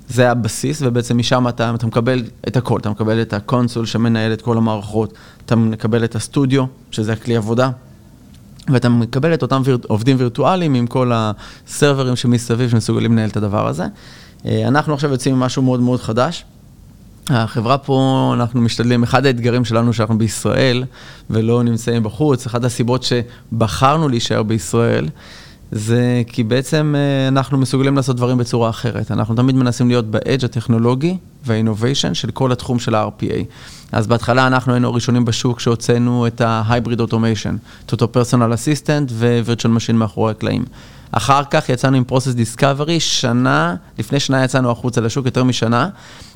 זה 0.09 0.31
הבסיס, 0.31 0.81
ובעצם 0.81 1.17
משם 1.17 1.47
אתה, 1.47 1.71
אתה 1.75 1.87
מקבל 1.87 2.23
את 2.47 2.57
הכל, 2.57 2.79
אתה 2.79 2.89
מקבל 2.89 3.21
את 3.21 3.33
ה 3.33 3.40
console 3.40 3.85
שמנהל 3.85 4.33
את 4.33 4.41
כל 4.41 4.57
המערכות, 4.57 5.13
אתה 5.45 5.55
מקבל 5.55 6.03
את 6.03 6.15
הסטודיו, 6.15 6.65
שזה 6.91 7.13
הכלי 7.13 7.35
עבודה, 7.35 7.69
ואתה 8.69 8.89
מקבל 8.89 9.33
את 9.33 9.41
אותם 9.41 9.61
ויר... 9.65 9.77
עובדים 9.87 10.15
וירטואליים 10.19 10.73
עם 10.73 10.87
כל 10.87 11.11
הסרברים 11.13 12.15
שמסביב 12.15 12.69
שמסוגלים 12.69 13.11
לנהל 13.11 13.29
את 13.29 13.37
הדבר 13.37 13.67
הזה. 13.67 13.85
אה, 14.45 14.67
אנחנו 14.67 14.93
עכשיו 14.93 15.11
יוצאים 15.11 15.35
עם 15.35 15.39
משהו 15.39 15.61
מאוד 15.61 15.79
מאוד 15.79 16.01
חדש. 16.01 16.45
החברה 17.29 17.77
פה, 17.77 18.31
אנחנו 18.35 18.61
משתדלים, 18.61 19.03
אחד 19.03 19.25
האתגרים 19.25 19.65
שלנו 19.65 19.93
שאנחנו 19.93 20.17
בישראל 20.17 20.83
ולא 21.29 21.63
נמצאים 21.63 22.03
בחוץ, 22.03 22.45
אחת 22.45 22.63
הסיבות 22.63 23.03
שבחרנו 23.03 24.09
להישאר 24.09 24.43
בישראל, 24.43 25.09
זה 25.71 26.21
כי 26.27 26.43
בעצם 26.43 26.95
אה, 26.97 27.27
אנחנו 27.27 27.57
מסוגלים 27.57 27.95
לעשות 27.95 28.15
דברים 28.15 28.37
בצורה 28.37 28.69
אחרת. 28.69 29.11
אנחנו 29.11 29.35
תמיד 29.35 29.55
מנסים 29.55 29.87
להיות 29.87 30.05
באדג' 30.05 30.45
הטכנולוגי 30.45 31.17
והאינוביישן 31.45 32.13
של 32.13 32.31
כל 32.31 32.51
התחום 32.51 32.79
של 32.79 32.95
ה-RPA. 32.95 33.43
אז 33.91 34.07
בהתחלה 34.07 34.47
אנחנו 34.47 34.73
היינו 34.73 34.87
הראשונים 34.87 35.25
בשוק 35.25 35.59
שהוצאנו 35.59 36.27
את 36.27 36.41
ה-Hybrid 36.41 36.99
Automation, 36.99 37.55
את 37.85 37.91
אותו 37.91 38.11
פרסונל 38.11 38.53
אסיסטנט 38.53 39.11
ו-Virtual 39.13 39.69
Machine 39.77 39.93
מאחורי 39.93 40.31
הקלעים. 40.31 40.65
אחר 41.11 41.41
כך 41.49 41.69
יצאנו 41.69 41.97
עם 41.97 42.03
Process 42.09 42.57
Discovery, 42.57 42.99
שנה, 42.99 43.75
לפני 43.99 44.19
שנה 44.19 44.43
יצאנו 44.43 44.71
החוצה 44.71 45.01
לשוק, 45.01 45.25
יותר 45.25 45.43
משנה, 45.43 45.89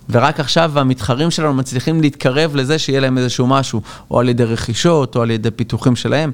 ורק 0.09 0.39
עכשיו 0.39 0.79
המתחרים 0.79 1.31
שלנו 1.31 1.53
מצליחים 1.53 2.01
להתקרב 2.01 2.55
לזה 2.55 2.79
שיהיה 2.79 2.99
להם 2.99 3.17
איזשהו 3.17 3.47
משהו, 3.47 3.81
או 4.11 4.19
על 4.19 4.29
ידי 4.29 4.43
רכישות, 4.43 5.15
או 5.15 5.21
על 5.21 5.31
ידי 5.31 5.51
פיתוחים 5.51 5.95
שלהם. 5.95 6.31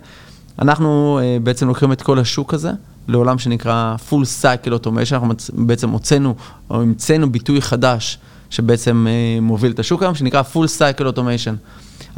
אנחנו 0.60 1.20
uh, 1.20 1.44
בעצם 1.44 1.68
לוקחים 1.68 1.92
את 1.92 2.02
כל 2.02 2.20
השוק 2.20 2.54
הזה 2.54 2.72
לעולם 3.08 3.40
שנקרא 3.40 3.96
full 4.10 4.24
cycle 4.42 4.70
automation, 4.70 5.14
אנחנו 5.14 5.34
בעצם 5.54 5.90
הוצאנו, 5.90 6.36
או 6.70 6.82
המצאנו 6.82 7.32
ביטוי 7.32 7.62
חדש 7.62 8.18
שבעצם 8.50 9.08
uh, 9.08 9.42
מוביל 9.42 9.72
את 9.72 9.80
השוק 9.80 10.04
היום, 10.04 10.16
שנקרא 10.16 10.42
full 10.54 10.68
cycle 10.80 11.04
automation. 11.16 11.54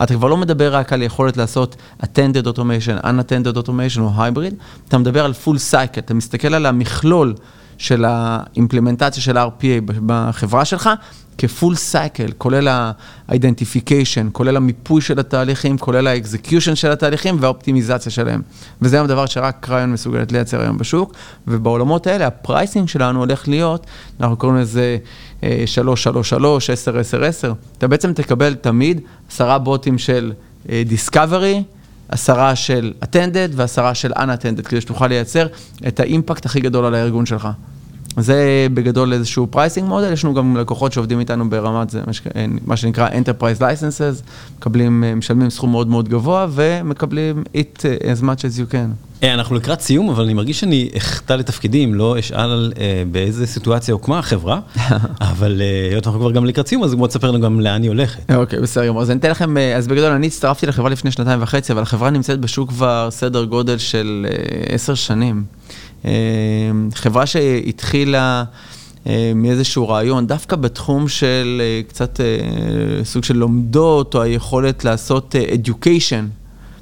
אתה 0.04 0.14
כבר 0.14 0.28
לא 0.28 0.38
מדבר 0.38 0.76
רק 0.76 0.94
על 0.94 1.02
יכולת 1.02 1.38
לעשות 1.38 1.76
attended 2.04 2.46
automation, 2.46 3.04
unattended 3.04 3.58
automation 3.58 4.00
או 4.00 4.12
hybrid, 4.18 4.54
אתה 4.88 4.98
מדבר 4.98 5.26
על 5.26 5.34
full 5.46 5.58
cycle, 5.72 6.00
אתה 6.00 6.14
מסתכל 6.14 6.54
על 6.54 6.66
המכלול 6.66 7.36
של 7.80 8.06
האימפלמנטציה 8.08 9.24
של 9.24 9.38
ה-RPA 9.38 9.92
בחברה 10.06 10.66
שלך, 10.66 10.90
כ 11.38 11.51
full 11.51 11.76
cycle, 11.76 12.32
כולל 12.38 12.68
ה-identification, 12.68 14.32
כולל 14.32 14.58
המיפוי 14.58 15.02
של 15.02 15.20
התהליכים, 15.20 15.78
כולל 15.78 16.08
ה-execution 16.08 16.76
של 16.76 16.92
התהליכים 16.92 17.38
והאופטימיזציה 17.40 18.12
שלהם. 18.12 18.42
וזה 18.82 18.96
היום 18.96 19.08
דבר 19.08 19.26
שרק 19.26 19.58
קריון 19.60 19.92
מסוגלת 19.92 20.32
לייצר 20.32 20.62
היום 20.62 20.78
בשוק, 20.78 21.14
ובעולמות 21.48 22.08
האלה 22.08 22.28
ה 22.28 22.35
pricing 22.35 22.88
שלנו 22.88 23.20
הולך 23.20 23.48
להיות, 23.48 23.86
אנחנו 24.20 24.38
קוראים 24.38 24.58
לזה 24.58 24.98
333, 25.66 26.70
10, 26.70 27.00
10, 27.00 27.24
10. 27.24 27.54
אתה 27.78 27.88
בעצם 27.88 28.14
תקבל 28.14 28.56
תמיד 28.56 29.02
עשרה 29.30 29.60
בוטים 29.60 29.98
של 29.98 30.32
אה, 30.70 30.84
Discovery, 30.90 31.79
עשרה 32.10 32.56
של 32.56 32.94
attended 33.04 33.52
ועשרה 33.56 33.96
של 33.96 34.12
unattended, 34.14 34.62
כדי 34.62 34.82
שתוכל 34.82 35.08
לייצר 35.08 35.48
את 35.88 36.00
האימפקט 36.00 36.46
הכי 36.46 36.60
גדול 36.60 36.86
על 36.86 36.96
הארגון 36.96 37.26
שלך. 37.26 37.48
זה 38.22 38.68
בגדול 38.74 39.14
איזשהו 39.14 39.48
pricing 39.48 39.88
model, 39.88 40.14
יש 40.14 40.26
לנו 40.26 40.34
גם 40.34 40.58
לקוחות 40.58 40.94
שעובדים 40.94 41.20
איתנו 41.20 41.50
ברמת 41.50 41.90
זה, 41.90 42.02
מה 42.66 42.78
שנקרא 42.78 43.10
Enterprise 43.10 43.60
Licenses, 43.60 44.24
מקבלים, 44.58 45.04
משלמים 45.16 45.50
סכום 45.50 45.72
מאוד 45.72 45.88
מאוד 45.88 46.10
גבוה 46.10 46.48
ומקבלים 46.52 47.44
eat 47.56 47.80
as 48.04 48.22
much 48.22 48.42
as 48.42 48.60
you 48.60 48.74
can. 48.74 49.10
Hey, 49.22 49.26
אנחנו 49.26 49.56
לקראת 49.56 49.82
סיום, 49.82 50.10
אבל 50.10 50.24
אני 50.24 50.34
מרגיש 50.34 50.60
שאני 50.60 50.90
אחטא 50.98 51.34
לתפקידי 51.34 51.81
אם 51.81 51.94
לא 51.94 52.20
אשאל 52.20 52.40
על 52.40 52.74
uh, 52.76 52.80
באיזה 53.12 53.48
סיטואציה 53.48 53.94
הוקמה 53.94 54.20
החברה, 54.20 54.60
אבל 55.32 55.62
היות 55.92 56.04
uh, 56.04 56.08
אנחנו 56.08 56.20
כבר 56.20 56.32
גם 56.32 56.46
לקראת 56.46 56.68
סיום, 56.68 56.84
אז 56.84 56.96
בוא 56.96 57.08
תספר 57.08 57.32
לנו 57.32 57.42
גם 57.42 57.60
לאן 57.60 57.82
היא 57.82 57.90
הולכת. 57.90 58.32
אוקיי, 58.36 58.60
okay, 58.60 58.62
בסדר 58.62 58.88
גמור. 58.88 59.02
אז 59.02 59.12
אני 59.12 59.20
אתן 59.20 59.32
לכם, 59.32 59.58
אז 59.58 59.88
בגדול 59.88 60.12
אני 60.12 60.28
הצטרפתי 60.28 60.66
לחברה 60.66 60.90
לפני 60.90 61.12
שנתיים 61.12 61.42
וחצי, 61.42 61.74
אבל 61.74 61.82
החברה 61.82 62.10
נמצאת 62.10 62.40
בשוק 62.40 62.70
כבר 62.70 63.08
סדר 63.12 63.44
גודל 63.44 63.78
של 63.78 64.26
עשר 64.70 64.94
uh, 64.94 64.96
שנים. 64.96 65.44
אה, 66.06 66.12
חברה 66.94 67.26
שהתחילה 67.26 68.44
אה, 69.08 69.32
מאיזשהו 69.36 69.90
רעיון, 69.90 70.28
דווקא 70.28 70.56
בתחום 70.56 71.08
של 71.08 71.62
אה, 71.64 71.82
קצת 71.88 72.20
סוג 73.04 73.24
של 73.24 73.38
לומדות, 73.38 74.16
או 74.16 74.22
היכולת 74.22 74.86
לעשות 74.86 75.36
education. 75.36 76.40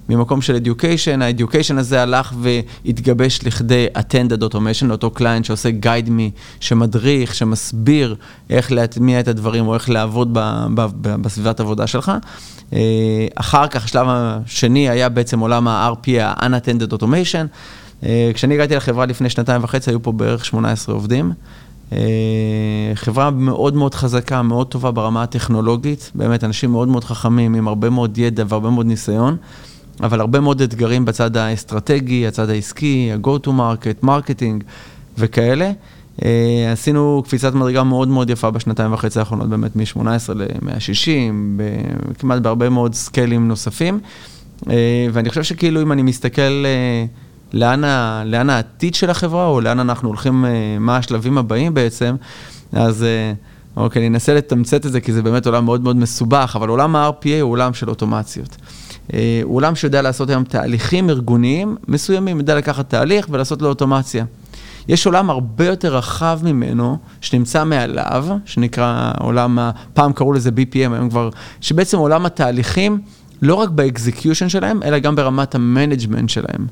ממקום 0.10 0.42
של 0.42 0.58
education, 0.64 1.24
ה-education 1.24 1.80
הזה 1.80 2.02
הלך 2.02 2.34
והתגבש 2.42 3.40
לכדי 3.44 3.88
attended 3.98 4.44
automation, 4.44 4.86
לאותו 4.86 5.12
קליינט 5.12 5.46
שעושה 5.46 5.70
guide 5.82 6.08
me, 6.08 6.40
שמדריך, 6.60 7.36
שמסביר 7.36 8.16
איך 8.50 8.72
להטמיע 8.72 9.20
את 9.20 9.28
הדברים 9.28 9.68
או 9.68 9.74
איך 9.74 9.90
לעבוד 9.90 10.30
ב, 10.34 10.40
ב, 10.76 10.88
ב, 11.02 11.16
בסביבת 11.22 11.60
עבודה 11.60 11.88
שלך. 11.88 12.12
אחר 13.36 13.68
כך, 13.68 13.86
השלב 13.86 14.08
השני 14.10 14.90
היה 14.90 15.10
בעצם 15.10 15.40
עולם 15.40 15.68
ה-RPA, 15.68 16.22
ה-unattended 16.22 16.94
automation. 16.94 17.48
אה, 18.04 18.32
כשאני 18.34 18.54
הגעתי 18.54 18.76
לחברה 18.76 19.06
לפני 19.06 19.30
שנתיים 19.30 19.64
וחצי, 19.64 19.92
היו 19.92 20.04
פה 20.04 20.12
בערך 20.12 20.46
18 20.46 20.96
עובדים. 20.96 21.32
אה, 21.94 21.98
חברה 22.94 23.32
מאוד 23.32 23.76
מאוד 23.76 23.96
חזקה, 23.96 24.42
מאוד 24.42 24.68
טובה 24.68 24.92
ברמה 24.92 25.24
הטכנולוגית, 25.24 26.12
באמת 26.16 26.44
אנשים 26.44 26.72
מאוד 26.72 26.88
מאוד 26.88 27.04
חכמים, 27.04 27.54
עם 27.56 27.68
הרבה 27.68 27.90
מאוד 27.90 28.18
ידע 28.18 28.44
והרבה 28.48 28.70
מאוד 28.70 28.86
ניסיון, 28.86 29.38
אבל 30.04 30.20
הרבה 30.20 30.40
מאוד 30.40 30.62
אתגרים 30.62 31.06
בצד 31.06 31.38
האסטרטגי, 31.38 32.28
הצד 32.28 32.50
העסקי, 32.50 33.12
ה-go 33.14 33.46
to 33.46 33.48
market, 33.48 33.98
marketing 34.04 34.64
וכאלה. 35.18 35.72
אה, 36.26 36.72
עשינו 36.72 37.24
קפיצת 37.26 37.54
מדרגה 37.54 37.84
מאוד 37.84 38.08
מאוד 38.08 38.30
יפה 38.30 38.52
בשנתיים 38.52 38.94
וחצי 38.94 39.20
האחרונות, 39.20 39.50
באמת 39.50 39.76
מ-18 39.76 40.34
ל-160, 40.36 41.62
כמעט 42.20 42.42
בהרבה 42.42 42.70
מאוד 42.70 42.94
סקיילים 42.94 43.48
נוספים. 43.48 44.00
ואני 45.14 45.30
חושב 45.30 45.44
שכאילו 45.44 45.82
אם 45.82 45.92
אני 45.92 46.02
מסתכל... 46.02 46.66
לאן, 47.54 47.84
ה, 47.84 48.24
לאן 48.26 48.50
העתיד 48.50 48.96
של 48.96 49.10
החברה, 49.10 49.48
או 49.48 49.62
לאן 49.62 49.80
אנחנו 49.80 50.08
הולכים, 50.08 50.46
אה, 50.46 50.52
מה 50.80 50.98
השלבים 50.98 51.38
הבאים 51.38 51.74
בעצם, 51.74 52.16
אז 52.74 53.04
אה, 53.04 53.34
אוקיי, 53.78 54.00
אני 54.00 54.08
אנסה 54.08 54.34
לתמצת 54.34 54.86
את 54.86 54.92
זה, 54.92 55.02
כי 55.02 55.14
זה 55.14 55.22
באמת 55.22 55.46
עולם 55.46 55.66
מאוד 55.66 55.82
מאוד 55.82 55.96
מסובך, 55.96 56.54
אבל 56.56 56.70
עולם 56.70 56.96
ה-RPA 56.96 57.42
הוא 57.42 57.52
עולם 57.52 57.74
של 57.74 57.90
אוטומציות. 57.90 58.58
אה, 59.14 59.42
הוא 59.44 59.56
עולם 59.56 59.76
שיודע 59.76 60.02
לעשות 60.02 60.30
היום 60.30 60.44
תהליכים 60.44 61.10
ארגוניים 61.10 61.78
מסוימים, 61.88 62.38
יודע 62.38 62.56
לקחת 62.56 62.90
תהליך 62.90 63.28
ולעשות 63.30 63.62
לו 63.62 63.70
אוטומציה. 63.70 64.26
יש 64.88 65.06
עולם 65.06 65.30
הרבה 65.30 65.66
יותר 65.66 65.96
רחב 65.96 66.40
ממנו, 66.44 66.98
שנמצא 67.22 67.64
מעליו, 67.64 68.28
שנקרא 68.46 69.12
עולם, 69.20 69.60
פעם 69.94 70.14
קראו 70.14 70.34
לזה 70.34 70.50
BPM, 70.50 70.94
היום 70.94 71.10
כבר, 71.10 71.30
שבעצם 71.62 71.98
עולם 71.98 72.26
התהליכים, 72.26 73.02
לא 73.42 73.56
רק 73.56 73.70
באקזקיושן 73.70 74.50
שלהם, 74.50 74.84
אלא 74.84 75.00
גם 75.00 75.16
ברמת 75.16 75.56
ה-management 75.56 76.30
שלהם. 76.30 76.68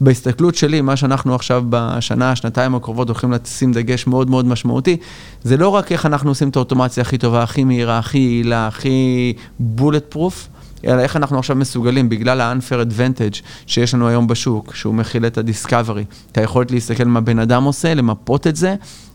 בהסתכלות 0.00 0.54
שלי, 0.54 0.80
מה 0.80 0.96
שאנחנו 0.96 1.34
עכשיו 1.34 1.64
בשנה, 1.68 2.36
שנתיים 2.36 2.74
הקרובות 2.74 3.08
הולכים 3.08 3.32
לשים 3.32 3.72
דגש 3.72 4.06
מאוד 4.06 4.30
מאוד 4.30 4.46
משמעותי, 4.46 4.96
זה 5.42 5.56
לא 5.56 5.68
רק 5.68 5.92
איך 5.92 6.06
אנחנו 6.06 6.30
עושים 6.30 6.48
את 6.48 6.56
האוטומציה 6.56 7.00
הכי 7.00 7.18
טובה, 7.18 7.42
הכי 7.42 7.64
מהירה, 7.64 7.98
הכי 7.98 8.18
יעילה, 8.18 8.66
הכי 8.66 9.32
bullet 9.58 10.04
proof, 10.08 10.48
אלא 10.84 11.00
איך 11.00 11.16
אנחנו 11.16 11.38
עכשיו 11.38 11.56
מסוגלים, 11.56 12.08
בגלל 12.08 12.40
ה-unfair 12.40 12.86
advantage 12.86 13.42
שיש 13.66 13.94
לנו 13.94 14.08
היום 14.08 14.26
בשוק, 14.26 14.74
שהוא 14.74 14.94
מכיל 14.94 15.26
את 15.26 15.38
ה-discovery, 15.38 16.30
את 16.32 16.38
היכולת 16.38 16.70
להסתכל 16.70 17.04
מה 17.04 17.20
בן 17.20 17.38
אדם 17.38 17.64
עושה, 17.64 17.94
למפות 17.94 18.46
את 18.46 18.56
זה, 18.56 18.74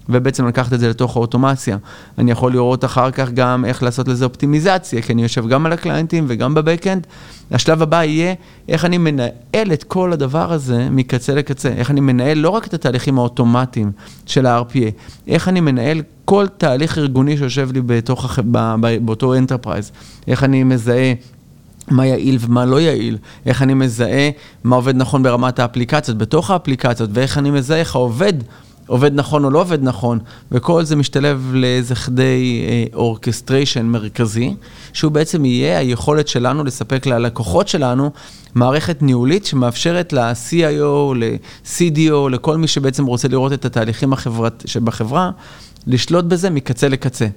ובעצם 0.09 0.47
לקחת 0.47 0.73
את 0.73 0.79
זה 0.79 0.89
לתוך 0.89 1.15
האוטומציה. 1.15 1.77
אני 2.17 2.31
יכול 2.31 2.51
לראות 2.51 2.85
אחר 2.85 3.11
כך 3.11 3.31
גם 3.31 3.65
איך 3.65 3.83
לעשות 3.83 4.07
לזה 4.07 4.25
אופטימיזציה, 4.25 5.01
כי 5.01 5.13
אני 5.13 5.23
יושב 5.23 5.47
גם 5.47 5.65
על 5.65 5.73
ה-clients 5.73 6.25
וגם 6.27 6.53
בבקאנד. 6.53 7.07
השלב 7.51 7.81
הבא 7.81 8.03
יהיה 8.03 8.33
איך 8.69 8.85
אני 8.85 8.97
מנהל 8.97 9.73
את 9.73 9.83
כל 9.83 10.13
הדבר 10.13 10.53
הזה 10.53 10.87
מקצה 10.91 11.35
לקצה, 11.35 11.69
איך 11.69 11.91
אני 11.91 12.01
מנהל 12.01 12.37
לא 12.37 12.49
רק 12.49 12.67
את 12.67 12.73
התהליכים 12.73 13.17
האוטומטיים 13.17 13.91
של 14.25 14.45
ה-RPA, 14.45 14.91
איך 15.27 15.47
אני 15.47 15.59
מנהל 15.59 16.01
כל 16.25 16.47
תהליך 16.57 16.97
ארגוני 16.97 17.37
שיושב 17.37 17.69
לי 17.73 17.81
בתוך, 17.85 18.39
באותו 19.01 19.35
enterprise, 19.35 19.91
איך 20.27 20.43
אני 20.43 20.63
מזהה 20.63 21.13
מה 21.91 22.05
יעיל 22.05 22.37
ומה 22.39 22.65
לא 22.65 22.81
יעיל, 22.81 23.17
איך 23.45 23.61
אני 23.61 23.73
מזהה 23.73 24.29
מה 24.63 24.75
עובד 24.75 24.95
נכון 24.95 25.23
ברמת 25.23 25.59
האפליקציות, 25.59 26.17
בתוך 26.17 26.51
האפליקציות, 26.51 27.09
ואיך 27.13 27.37
אני 27.37 27.51
מזהה 27.51 27.79
איך 27.79 27.95
העובד 27.95 28.33
עובד 28.87 29.11
נכון 29.13 29.43
או 29.43 29.49
לא 29.49 29.61
עובד 29.61 29.83
נכון, 29.83 30.19
וכל 30.51 30.83
זה 30.83 30.95
משתלב 30.95 31.51
לאיזה 31.53 31.95
כדי 31.95 32.65
אורקסטריישן 32.93 33.79
אה, 33.79 33.83
מרכזי, 33.83 34.55
שהוא 34.93 35.11
בעצם 35.11 35.45
יהיה 35.45 35.79
היכולת 35.79 36.27
שלנו 36.27 36.63
לספק 36.63 37.05
ללקוחות 37.05 37.67
שלנו 37.67 38.11
מערכת 38.55 39.01
ניהולית 39.01 39.45
שמאפשרת 39.45 40.13
ל-CIO, 40.13 41.15
ל-CDO, 41.15 42.29
לכל 42.31 42.57
מי 42.57 42.67
שבעצם 42.67 43.05
רוצה 43.05 43.27
לראות 43.27 43.53
את 43.53 43.65
התהליכים 43.65 44.13
החברת, 44.13 44.63
שבחברה, 44.65 45.31
לשלוט 45.87 46.25
בזה 46.25 46.49
מקצה 46.49 46.87
לקצה. 46.87 47.27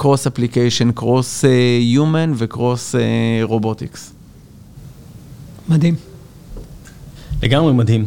cross 0.00 0.26
application, 0.26 0.92
cross 0.92 1.44
human 1.94 2.30
ו-cross 2.36 2.94
robotics. 3.42 4.12
מדהים. 5.68 5.94
לגמרי 7.42 7.72
מדהים. 7.72 8.06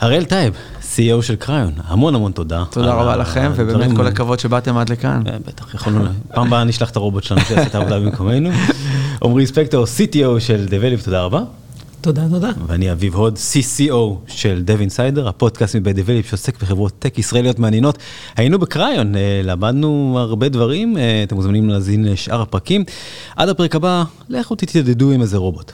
הראל 0.00 0.24
טייב, 0.24 0.54
CEO 0.80 1.22
של 1.22 1.36
קריון, 1.36 1.72
המון 1.84 2.14
המון 2.14 2.32
תודה. 2.32 2.64
תודה 2.70 2.94
רבה 2.94 3.16
לכם, 3.16 3.52
ובאמת 3.56 3.96
כל 3.96 4.06
הכבוד 4.06 4.38
שבאתם 4.38 4.76
עד 4.76 4.88
לכאן. 4.88 5.22
אה, 5.26 5.36
בטח, 5.46 5.74
יכולנו, 5.74 6.04
פעם 6.34 6.46
הבאה 6.46 6.64
נשלח 6.64 6.90
את 6.90 6.96
הרובוט 6.96 7.24
שלנו 7.24 7.40
שיעשה 7.40 7.66
את 7.66 7.74
העבודה 7.74 8.00
במקומנו. 8.00 8.50
עמרי 9.24 9.46
ספקטור, 9.46 9.84
CTO 9.84 10.40
של 10.40 10.66
Develeap, 10.68 11.04
תודה 11.04 11.22
רבה. 11.22 11.42
תודה, 12.02 12.22
תודה. 12.30 12.50
ואני 12.66 12.92
אביב 12.92 13.14
הוד, 13.14 13.36
CCO 13.36 13.94
של 14.26 14.64
Dev 14.66 14.90
Insider, 14.90 15.28
הפודקאסט 15.28 15.76
מבית 15.76 15.96
Develeap 15.96 16.28
שעוסק 16.28 16.62
בחברות 16.62 16.92
טק 16.98 17.18
ישראליות 17.18 17.58
מעניינות. 17.58 17.98
היינו 18.36 18.58
בקריון, 18.58 19.14
למדנו 19.44 20.16
הרבה 20.18 20.48
דברים, 20.48 20.96
אתם 21.24 21.34
מוזמנים 21.34 21.68
להזין 21.68 22.04
לשאר 22.04 22.42
הפרקים. 22.42 22.84
עד 23.36 23.48
הפרק 23.48 23.74
הבא, 23.74 24.04
לכו 24.28 24.54
תתיידדו 24.54 25.10
עם 25.10 25.22
איזה 25.22 25.36
רובוט. 25.36 25.72